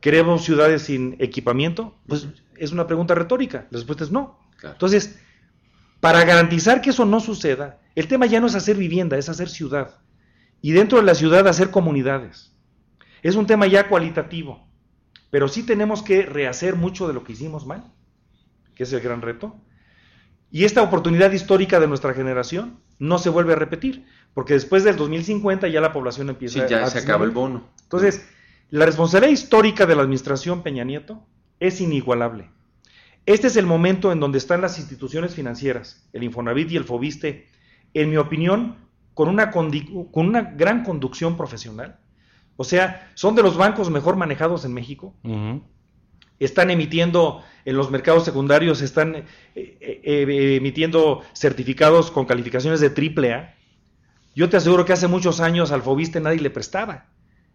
[0.00, 1.94] ¿Queremos ciudades sin equipamiento?
[2.06, 2.26] Pues
[2.56, 3.66] es una pregunta retórica.
[3.68, 4.38] La respuesta es no.
[4.62, 5.20] Entonces,
[6.00, 9.50] para garantizar que eso no suceda, el tema ya no es hacer vivienda, es hacer
[9.50, 9.98] ciudad
[10.62, 12.52] y dentro de la ciudad hacer comunidades.
[13.22, 14.66] Es un tema ya cualitativo,
[15.30, 17.92] pero sí tenemos que rehacer mucho de lo que hicimos mal,
[18.74, 19.56] que es el gran reto.
[20.50, 24.96] Y esta oportunidad histórica de nuestra generación no se vuelve a repetir, porque después del
[24.96, 27.68] 2050 ya la población empieza sí, ya se acaba el bono.
[27.82, 28.28] Entonces,
[28.70, 31.26] la responsabilidad histórica de la administración Peña Nieto
[31.58, 32.50] es inigualable.
[33.26, 37.48] Este es el momento en donde están las instituciones financieras, el Infonavit y el Fobiste,
[37.94, 38.76] en mi opinión,
[39.14, 39.70] con una, con
[40.14, 41.98] una gran conducción profesional.
[42.56, 45.14] O sea, son de los bancos mejor manejados en México.
[46.38, 52.90] Están emitiendo en los mercados secundarios, están eh, eh, eh, emitiendo certificados con calificaciones de
[52.90, 53.54] triple A.
[54.34, 57.06] Yo te aseguro que hace muchos años al Fobiste nadie le prestaba.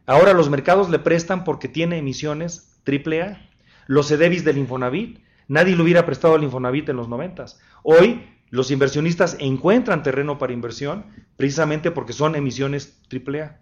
[0.05, 3.49] Ahora los mercados le prestan porque tiene emisiones triple A.
[3.87, 7.59] Los CEDEVIS del Infonavit, nadie le hubiera prestado al Infonavit en los noventas.
[7.83, 13.59] Hoy los inversionistas encuentran terreno para inversión precisamente porque son emisiones AAA.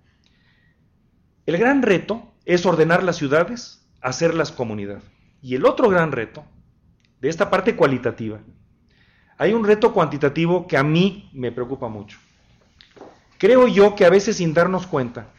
[1.46, 5.02] El gran reto es ordenar las ciudades, hacerlas comunidad.
[5.42, 6.46] Y el otro gran reto,
[7.22, 8.40] de esta parte cualitativa,
[9.38, 12.20] hay un reto cuantitativo que a mí me preocupa mucho.
[13.38, 15.34] Creo yo que a veces sin darnos cuenta,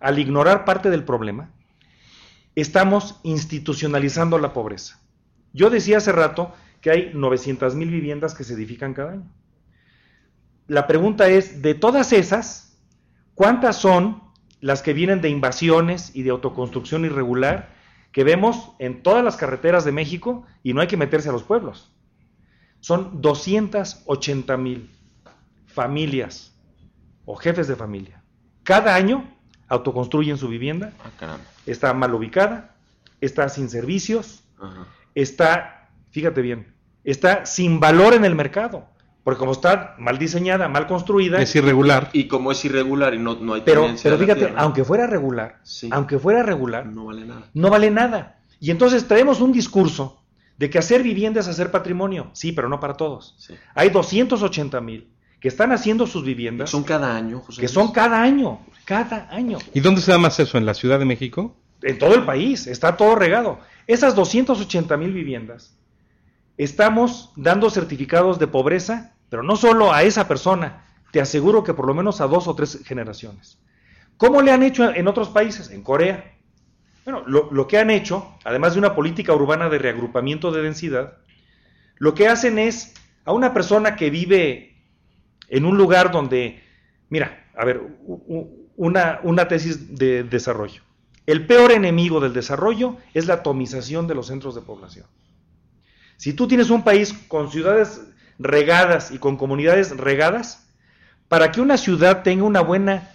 [0.00, 1.50] al ignorar parte del problema,
[2.54, 5.00] estamos institucionalizando la pobreza.
[5.52, 6.54] Yo decía hace rato
[6.86, 9.28] que hay 900 mil viviendas que se edifican cada año.
[10.68, 12.78] La pregunta es, de todas esas,
[13.34, 14.22] ¿cuántas son
[14.60, 17.70] las que vienen de invasiones y de autoconstrucción irregular
[18.12, 21.42] que vemos en todas las carreteras de México y no hay que meterse a los
[21.42, 21.92] pueblos?
[22.78, 24.88] Son 280 mil
[25.66, 26.54] familias
[27.24, 28.22] o jefes de familia.
[28.62, 29.28] Cada año
[29.66, 32.76] autoconstruyen su vivienda, ah, está mal ubicada,
[33.20, 34.44] está sin servicios,
[35.16, 35.72] está
[36.16, 36.75] fíjate bien,
[37.10, 38.84] está sin valor en el mercado.
[39.24, 41.42] Porque como está mal diseñada, mal construida.
[41.42, 42.10] Es irregular.
[42.12, 45.58] Y como es irregular y no, no hay Pero, pero fíjate, tierra, aunque fuera regular,
[45.64, 45.88] Sí.
[45.90, 47.48] aunque fuera regular, no vale nada.
[47.52, 48.38] no vale nada.
[48.60, 50.22] Y entonces traemos un discurso
[50.58, 52.30] de que hacer vivienda es hacer patrimonio.
[52.34, 53.34] Sí, pero no para todos.
[53.38, 53.54] Sí.
[53.74, 55.08] Hay 280 mil
[55.40, 57.72] que están haciendo sus viviendas, Son cada año, José que Luis.
[57.72, 59.58] son cada año, cada año.
[59.74, 60.56] ¿Y dónde se da más eso?
[60.56, 61.56] ¿En la Ciudad de México?
[61.82, 63.58] En todo el país, está todo regado.
[63.88, 65.75] Esas 280 mil viviendas,
[66.58, 71.86] estamos dando certificados de pobreza, pero no solo a esa persona, te aseguro que por
[71.86, 73.58] lo menos a dos o tres generaciones.
[74.16, 75.70] ¿Cómo le han hecho en otros países?
[75.70, 76.32] En Corea.
[77.04, 81.18] Bueno, lo, que han hecho, además de una política urbana de reagrupamiento de densidad,
[81.98, 82.94] lo que hacen es
[83.24, 84.76] a una persona que vive
[85.48, 86.62] en un lugar donde,
[87.08, 87.80] mira, a ver,
[88.76, 90.82] una tesis de desarrollo.
[91.26, 95.06] El peor enemigo del desarrollo es la atomización de los centros de población.
[96.16, 98.00] Si tú tienes un país con ciudades
[98.38, 100.66] regadas y con comunidades regadas,
[101.28, 103.10] para que una ciudad tenga una buena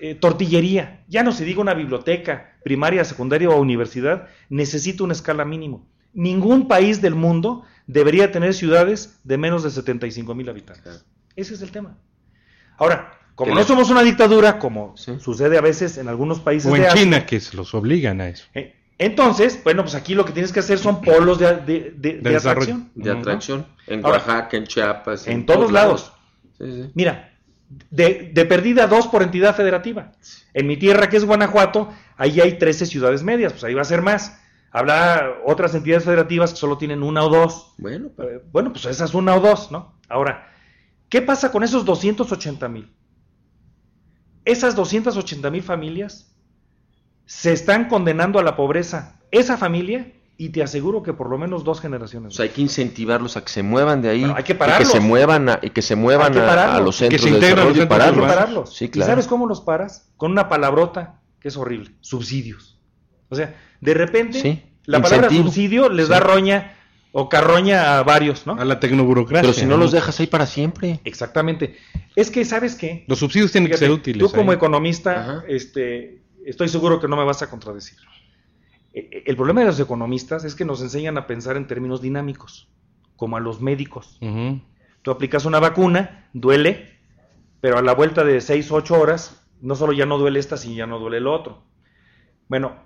[0.00, 5.44] eh, tortillería, ya no se diga una biblioteca primaria, secundaria o universidad, necesita una escala
[5.44, 5.86] mínimo.
[6.12, 10.82] Ningún país del mundo debería tener ciudades de menos de 75 mil habitantes.
[10.82, 10.98] Claro.
[11.36, 11.96] Ese es el tema.
[12.78, 15.18] Ahora, como no somos una dictadura, como Sí.
[15.20, 18.20] sucede a veces en algunos países O de en Asia, China, que se los obligan
[18.20, 18.46] a eso.
[18.54, 21.90] eh, Entonces, bueno, pues aquí lo que tienes que hacer son polos de, de- de-
[21.96, 22.74] de De desarrollo.
[22.74, 22.90] atracción.
[22.94, 23.66] De atracción.
[23.86, 25.26] En Ahora, Oaxaca, en Chiapas.
[25.26, 26.12] En todos lados.
[26.58, 26.90] Sí, sí.
[26.94, 27.32] Mira,
[27.90, 30.12] de, de perdida dos por entidad federativa.
[30.52, 31.88] En mi tierra, que es Guanajuato,
[32.18, 34.38] ahí hay 13 ciudades medias, pues ahí va a ser más.
[34.70, 37.72] Habrá otras entidades federativas que solo tienen una o dos.
[37.78, 39.94] Bueno, pero- Eh, Bueno, pues esas una o dos, ¿no?
[40.10, 40.46] Ahora,
[41.08, 42.92] ¿qué pasa con esos 280 mil?
[44.44, 46.29] Esas 280 mil familias
[47.32, 49.20] se están condenando a la pobreza.
[49.30, 52.32] Esa familia, y te aseguro que por lo menos dos generaciones.
[52.32, 54.20] o sea, hay que incentivarlos a que se muevan de ahí.
[54.20, 54.88] Bueno, hay que y pararlos.
[54.90, 57.34] que se muevan a, y que se muevan que a- los Que centros se de
[57.36, 58.26] integren a los desarrollo y que pararlos.
[58.26, 58.74] pararlos.
[58.76, 59.12] Sí, ¿Y claro.
[59.12, 60.10] sabes cómo los paras?
[60.16, 61.92] Con una palabrota que es horrible.
[62.00, 62.78] Subsidios.
[63.28, 66.12] O sea, de repente, Sí, la palabra subsidio les Sí.
[66.12, 66.74] da roña
[67.12, 68.54] o carroña a varios, ¿no?
[68.54, 69.42] A la tecnoburocracia.
[69.42, 70.98] Pero si no los dejas ahí para siempre.
[71.04, 71.76] Exactamente.
[72.16, 73.04] Es que, ¿sabes qué?
[73.06, 74.18] Los subsidios tienen Fíjate, que ser útiles.
[74.26, 74.56] Tú como ahí.
[74.56, 75.44] economista, Ajá.
[75.48, 77.98] este, estoy seguro que no me vas a contradecir.
[78.92, 82.00] E- e- El problema de los economistas es que nos enseñan a pensar en términos
[82.00, 82.68] dinámicos,
[83.16, 84.18] como a los médicos.
[85.02, 86.98] Tú aplicas una vacuna, duele,
[87.60, 90.56] pero a la vuelta de 6 o 8 horas, no solo ya no duele esta,
[90.56, 91.64] sino ya no duele lo otro.
[92.48, 92.76] Bueno,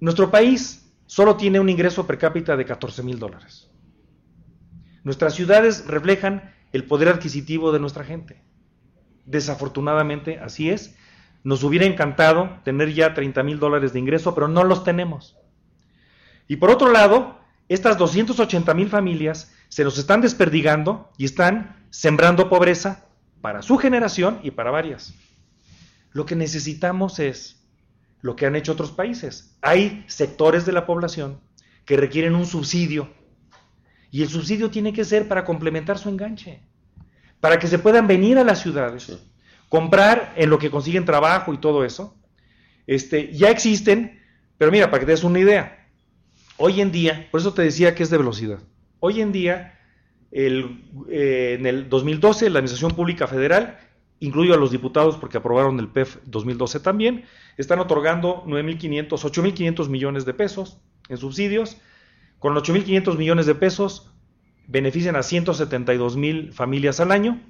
[0.00, 3.70] nuestro país solo tiene un ingreso per cápita de 14 mil dólares.
[5.04, 8.42] Nuestras ciudades reflejan el poder adquisitivo de nuestra gente.
[9.24, 10.96] Desafortunadamente, así es.
[11.48, 15.34] Nos hubiera encantado tener ya 30 mil dólares de ingreso, pero no los tenemos.
[16.46, 17.38] Y por otro lado,
[17.70, 23.06] estas 280 mil familias se nos están desperdigando y están sembrando pobreza
[23.40, 25.14] para su generación y para varias.
[26.12, 27.64] Lo que necesitamos es
[28.20, 29.56] lo que han hecho otros países.
[29.62, 31.40] Hay sectores de la población
[31.86, 33.08] que requieren un subsidio
[34.10, 36.60] y el subsidio tiene que ser para complementar su enganche,
[37.40, 39.18] para que se puedan venir a las ciudades.
[39.68, 42.16] Comprar en lo que consiguen trabajo y todo eso.
[42.86, 44.20] Este, ya existen,
[44.56, 45.88] pero mira, para que te des una idea,
[46.56, 48.60] hoy en día, por eso te decía que es de velocidad,
[49.00, 49.78] hoy en día,
[50.30, 53.78] el, eh, en el 2012, la Administración Pública Federal,
[54.20, 57.24] incluyo a los diputados porque aprobaron el PEF 2012 también,
[57.56, 61.78] están otorgando 9.500, 8.500 millones de pesos en subsidios.
[62.38, 64.12] Con 8.500 millones de pesos
[64.66, 67.40] benefician a 172 mil familias al año.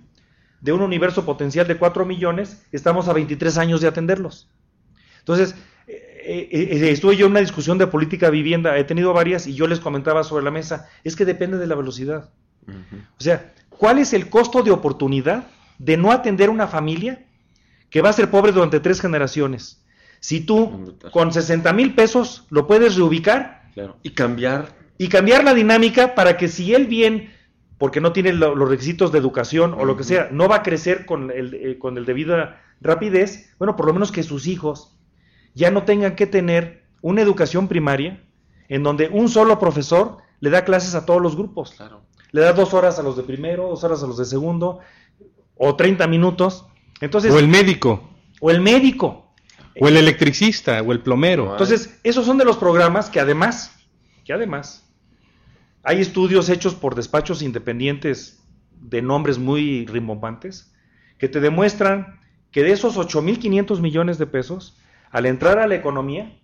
[0.60, 4.48] De un universo potencial de 4 millones, estamos a 23 años de atenderlos.
[5.20, 5.54] Entonces,
[5.86, 9.66] eh, eh, estuve yo en una discusión de política vivienda, he tenido varias y yo
[9.66, 12.30] les comentaba sobre la mesa, es que depende de la velocidad.
[13.18, 15.46] O sea, ¿cuál es el costo de oportunidad
[15.78, 17.24] de no atender una familia
[17.88, 19.82] que va a ser pobre durante tres generaciones?
[20.20, 23.96] Si tú con 60 mil pesos lo puedes reubicar Claro.
[24.02, 24.76] Y cambiar.
[24.98, 27.32] y cambiar la dinámica para que si él bien,
[27.78, 30.62] porque no tiene lo- los requisitos de educación o lo que sea, no va a
[30.62, 34.96] crecer con el, eh, con el debida rapidez, bueno, por lo menos que sus hijos
[35.54, 38.22] ya no tengan que tener una educación primaria
[38.68, 41.72] en donde un solo profesor le da clases a todos los grupos.
[41.76, 42.02] Claro.
[42.32, 44.80] Le da dos horas a los de primero, dos horas a los de segundo,
[45.56, 46.66] o 30 minutos.
[47.00, 48.10] Entonces, O el médico,
[48.40, 49.32] o el médico.
[49.80, 51.52] o el electricista, o el plomero.
[51.52, 53.72] Entonces, esos son de los programas que además,
[54.24, 54.87] que además,
[55.88, 58.44] hay estudios hechos por despachos independientes
[58.78, 60.70] de nombres muy rimbombantes
[61.16, 62.20] que te demuestran
[62.50, 64.76] que de esos 8.500 millones de pesos,
[65.10, 66.38] al entrar a la economía,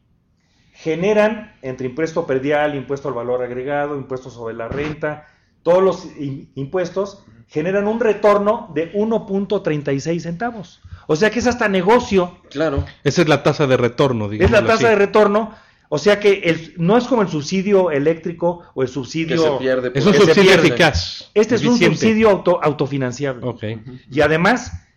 [0.72, 5.26] generan entre impuesto predial, impuesto al valor agregado, impuesto sobre la renta,
[5.62, 6.08] todos los
[6.54, 10.80] impuestos, generan un retorno de 1.36 centavos.
[11.06, 12.38] O sea que es hasta negocio.
[12.48, 12.82] Claro.
[13.04, 14.56] Esa es la tasa de retorno, digamos.
[14.56, 15.52] Es la tasa de retorno.
[15.94, 19.36] O sea que el, no es como el subsidio eléctrico o el subsidio.
[19.36, 19.92] Que se pierde.
[19.94, 21.30] Es un subsidio eficaz.
[21.34, 23.46] Este es un subsidio auto, autofinanciable.
[23.46, 23.80] Okay.
[24.10, 24.88] Y además,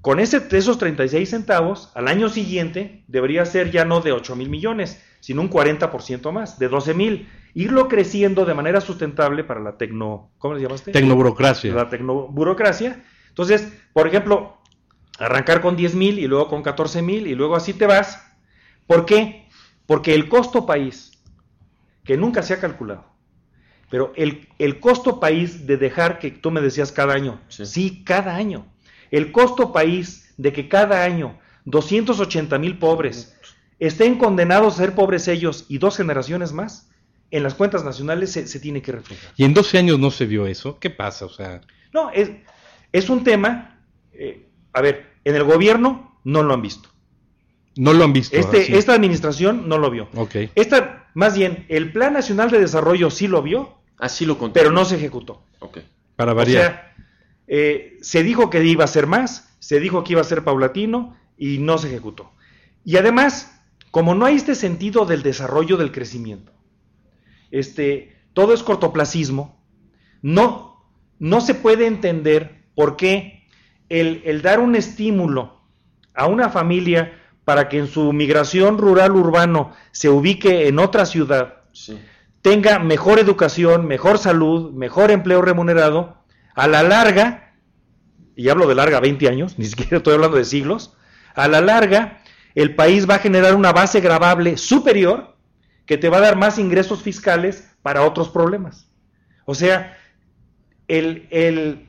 [0.00, 4.50] con ese, esos 36 centavos, al año siguiente debería ser ya no de 8 mil
[4.50, 7.28] millones, sino un 40% más, de 12 mil.
[7.54, 10.32] Irlo creciendo de manera sustentable para la tecno...
[10.38, 10.90] ¿Cómo le llamaste?
[10.90, 11.72] Tecnoburocracia.
[11.72, 13.04] La tecnoburocracia.
[13.28, 14.58] Entonces, por ejemplo,
[15.16, 18.20] arrancar con 10 mil y luego con 14 mil y luego así te vas.
[18.88, 19.39] ¿Por qué?
[19.90, 21.10] Porque el costo país,
[22.04, 23.06] que nunca se ha calculado,
[23.90, 28.36] pero el, el costo país de dejar que tú me decías cada año, sí, cada
[28.36, 28.68] año,
[29.10, 33.36] el costo país de que cada año 280 mil pobres
[33.80, 36.88] estén condenados a ser pobres ellos y dos generaciones más,
[37.32, 39.32] en las cuentas nacionales se, tiene que reflejar.
[39.36, 40.78] ¿Y en 12 años no se vio eso?
[40.78, 41.24] ¿Qué pasa?
[41.24, 41.62] O sea...
[41.92, 42.30] No, es,
[42.92, 43.82] es un tema,
[44.12, 46.89] eh, a ver, en el gobierno no lo han visto.
[47.76, 48.36] No lo han visto.
[48.36, 50.08] Este, esta administración no lo vio.
[50.14, 50.50] Okay.
[50.54, 53.78] Esta, más bien, el Plan Nacional de Desarrollo sí lo vio.
[53.98, 54.54] Así lo contó.
[54.54, 55.42] Pero no se ejecutó.
[55.60, 55.86] Okay.
[56.16, 56.64] Para variar.
[56.64, 56.94] O sea,
[57.52, 61.16] eh, se dijo que iba a ser más, se dijo que iba a ser paulatino
[61.36, 62.32] y no se ejecutó.
[62.84, 63.60] Y además,
[63.90, 66.52] como no hay este sentido del desarrollo del crecimiento,
[67.50, 69.60] este, todo es cortoplacismo,
[70.22, 70.86] no,
[71.18, 73.46] no se puede entender por qué
[73.88, 75.60] el, dar un estímulo
[76.14, 77.19] a una familia
[77.50, 81.54] para que en su migración rural-urbano se ubique en otra ciudad,
[82.42, 86.22] tenga mejor educación, mejor salud, mejor empleo remunerado,
[86.54, 87.56] a la larga,
[88.36, 90.96] y hablo de larga 20 años, ni siquiera estoy hablando de siglos,
[91.34, 92.22] a la larga
[92.54, 95.36] el país va a generar una base grabable superior
[95.86, 98.88] que te va a dar más ingresos fiscales para otros problemas.
[99.44, 99.98] O sea,
[100.86, 101.88] el, el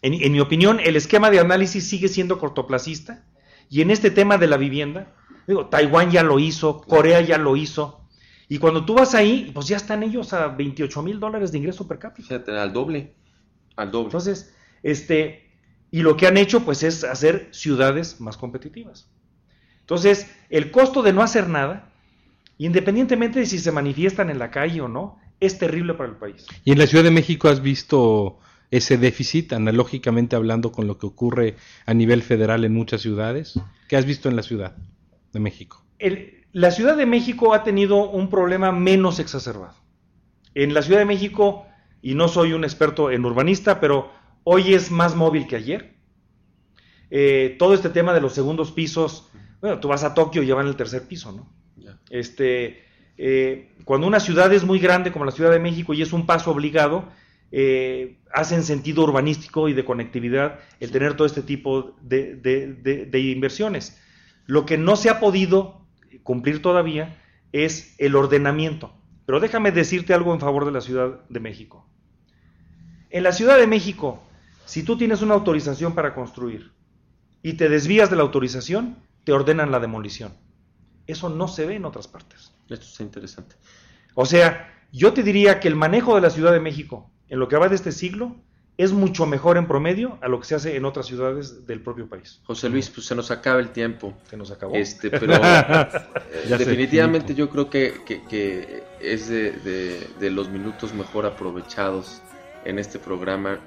[0.00, 3.26] en, mi opinión, el esquema de análisis sigue siendo cortoplacista
[3.70, 5.14] y en este tema de la vivienda,
[5.46, 8.00] digo, Taiwán ya lo hizo, Corea ya lo hizo,
[8.48, 11.86] y cuando tú vas ahí, pues ya están ellos a 28 mil dólares de ingreso
[11.86, 12.42] per cápita.
[12.60, 13.14] al doble,
[13.76, 14.06] al doble.
[14.06, 14.52] Entonces,
[14.82, 15.48] este,
[15.92, 19.08] y lo que han hecho, pues es hacer ciudades más competitivas.
[19.82, 21.92] Entonces, el costo de no hacer nada,
[22.58, 26.44] independientemente de si se manifiestan en la calle o no, es terrible para el país.
[26.64, 28.40] ¿Y en la Ciudad de México has visto
[28.70, 31.56] ese déficit, analógicamente hablando con lo que ocurre
[31.86, 33.58] a nivel federal en muchas ciudades?
[33.88, 34.76] ¿Qué has visto en la Ciudad
[35.32, 35.84] de México?
[36.52, 39.74] la Ciudad de México ha tenido un problema menos exacerbado.
[40.54, 41.66] En la Ciudad de México,
[42.02, 44.10] y no soy un experto en urbanista, pero
[44.44, 45.94] hoy es más móvil que ayer.
[47.10, 49.28] Eh, todo este tema de los segundos pisos,
[49.60, 51.52] bueno, tú vas a Tokio y ya van el tercer piso, ¿no?
[52.08, 52.82] Este,
[53.18, 56.26] eh, cuando una ciudad es muy grande como la Ciudad de México y es un
[56.26, 57.08] paso obligado,
[57.52, 64.00] eh, hacen sentido urbanístico y de conectividad el tener todo este tipo de, inversiones.
[64.46, 65.86] Lo que no se ha podido
[66.22, 67.20] cumplir todavía
[67.52, 68.92] es el ordenamiento.
[69.26, 71.86] Pero déjame decirte algo en favor de la Ciudad de México.
[73.10, 74.22] En la Ciudad de México,
[74.64, 76.72] si tú tienes una autorización para construir
[77.42, 80.32] y te desvías de la autorización, te ordenan la demolición.
[81.06, 82.52] Eso no se ve en otras partes.
[82.68, 83.56] Esto es interesante.
[84.14, 87.48] O sea, yo te diría que el manejo de la Ciudad de México en lo
[87.48, 88.36] que va de este siglo
[88.76, 92.08] es mucho mejor en promedio a lo que se hace en otras ciudades del propio
[92.08, 92.40] país.
[92.44, 94.14] José Luis, pues se nos acaba el tiempo.
[94.28, 94.74] Se nos acabó.
[94.74, 95.86] Este, pero eh,
[96.48, 102.22] definitivamente yo creo que, es de, los minutos mejor aprovechados
[102.64, 103.60] en este programa.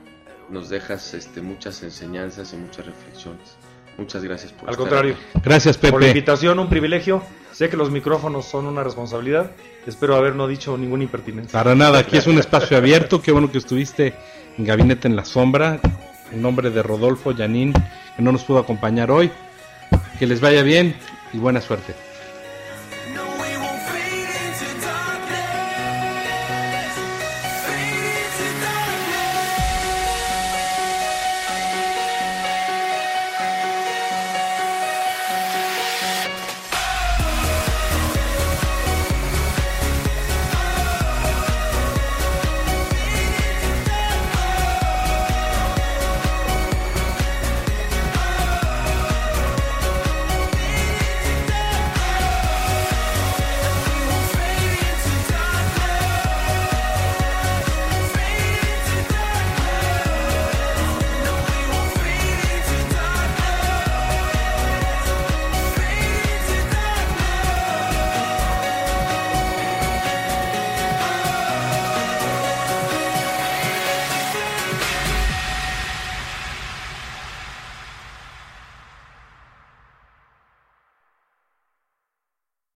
[0.50, 3.56] Nos dejas este, muchas enseñanzas y muchas reflexiones.
[3.98, 5.16] Muchas gracias por Al contrario.
[5.44, 5.92] Gracias, Pepe.
[5.92, 7.24] Por la invitación, un privilegio.
[7.52, 9.52] Sé que los micrófonos son una responsabilidad.
[9.86, 11.52] Espero haber no dicho ninguna impertinencia.
[11.52, 13.22] Para nada, aquí es un espacio abierto.
[13.22, 14.14] Qué bueno que estuviste
[14.58, 15.80] en Gabinete en la Sombra.
[16.32, 17.74] En nombre de Rodolfo Yanín,
[18.16, 19.30] que no nos pudo acompañar hoy.
[20.18, 20.96] Que les vaya bien
[21.32, 21.94] y buena suerte.